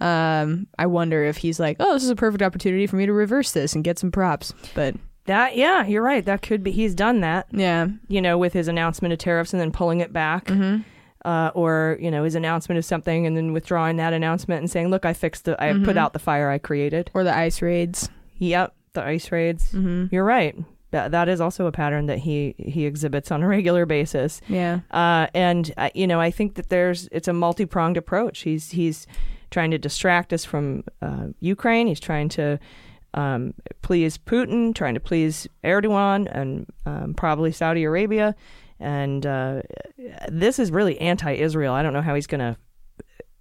[0.00, 3.12] Um, I wonder if he's like, "Oh, this is a perfect opportunity for me to
[3.12, 4.94] reverse this and get some props." But
[5.26, 6.24] That yeah, you're right.
[6.24, 7.88] That could be he's done that, yeah.
[8.08, 10.46] you know, with his announcement of tariffs and then pulling it back.
[10.46, 10.82] Mm-hmm.
[11.24, 14.88] Uh, or you know his announcement of something and then withdrawing that announcement and saying,
[14.90, 15.84] "Look, I fixed the, I Mhm.
[15.84, 18.08] put out the fire I created." Or the ice raids.
[18.38, 19.72] Yep, the ice raids.
[19.72, 20.06] Mm-hmm.
[20.14, 20.54] You're right.
[20.92, 24.40] That that is also a pattern that he he exhibits on a regular basis.
[24.46, 24.80] Yeah.
[24.92, 28.42] Uh, and uh, you know, I think that there's it's a multi pronged approach.
[28.42, 29.08] He's he's
[29.50, 31.88] trying to distract us from uh, Ukraine.
[31.88, 32.60] He's trying to
[33.16, 38.34] um, please Putin, trying to please Erdogan, and um, probably Saudi Arabia.
[38.78, 39.62] And uh,
[40.28, 41.72] this is really anti-Israel.
[41.72, 42.56] I don't know how he's going to,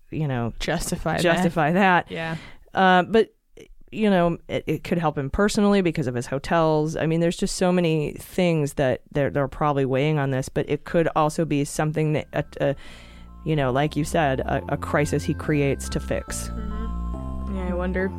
[0.10, 1.18] you know, Justify.
[1.18, 2.08] justify that.
[2.08, 2.14] That.
[2.14, 2.38] Yeah.
[2.74, 3.32] Uh, but
[3.92, 6.98] you know, it, it could help him personally because of his hotels.
[6.98, 10.50] I mean, there's just so many things that they're they're probably weighing on this.
[10.50, 12.74] But it could also be something that, uh, uh,
[13.46, 16.50] you know, like you said, a, a crisis he creates to fix.
[17.66, 17.72] Yeah.
[17.72, 18.12] I wonder.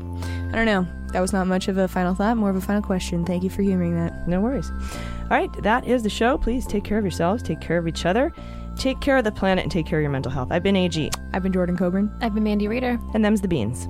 [0.49, 0.87] I don't know.
[1.13, 2.37] That was not much of a final thought.
[2.37, 3.25] More of a final question.
[3.25, 4.29] Thank you for hearing that.
[4.29, 4.71] No worries.
[4.71, 6.39] All right, that is the show.
[6.39, 8.33] Please take care of yourselves, take care of each other,
[8.79, 10.49] take care of the planet, and take care of your mental health.
[10.53, 12.15] I've been AG, I've been Jordan Coburn.
[12.21, 13.01] I've been Mandy Reeder.
[13.15, 13.89] and them's the beans.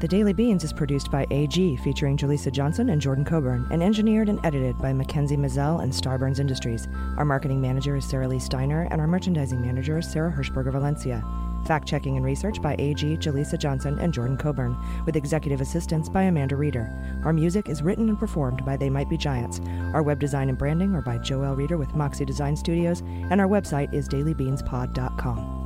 [0.00, 4.28] The Daily Beans is produced by AG, featuring Jaleesa Johnson and Jordan Coburn, and engineered
[4.28, 6.86] and edited by Mackenzie Mazzell and Starburns Industries.
[7.16, 11.24] Our marketing manager is Sarah Lee Steiner, and our merchandising manager is Sarah Hirschberger Valencia.
[11.64, 16.22] Fact checking and research by AG, Jaleesa Johnson, and Jordan Coburn, with executive assistance by
[16.22, 16.90] Amanda Reeder.
[17.24, 19.60] Our music is written and performed by They Might Be Giants.
[19.92, 23.00] Our web design and branding are by Joel Reeder with Moxie Design Studios,
[23.30, 25.63] and our website is dailybeanspod.com.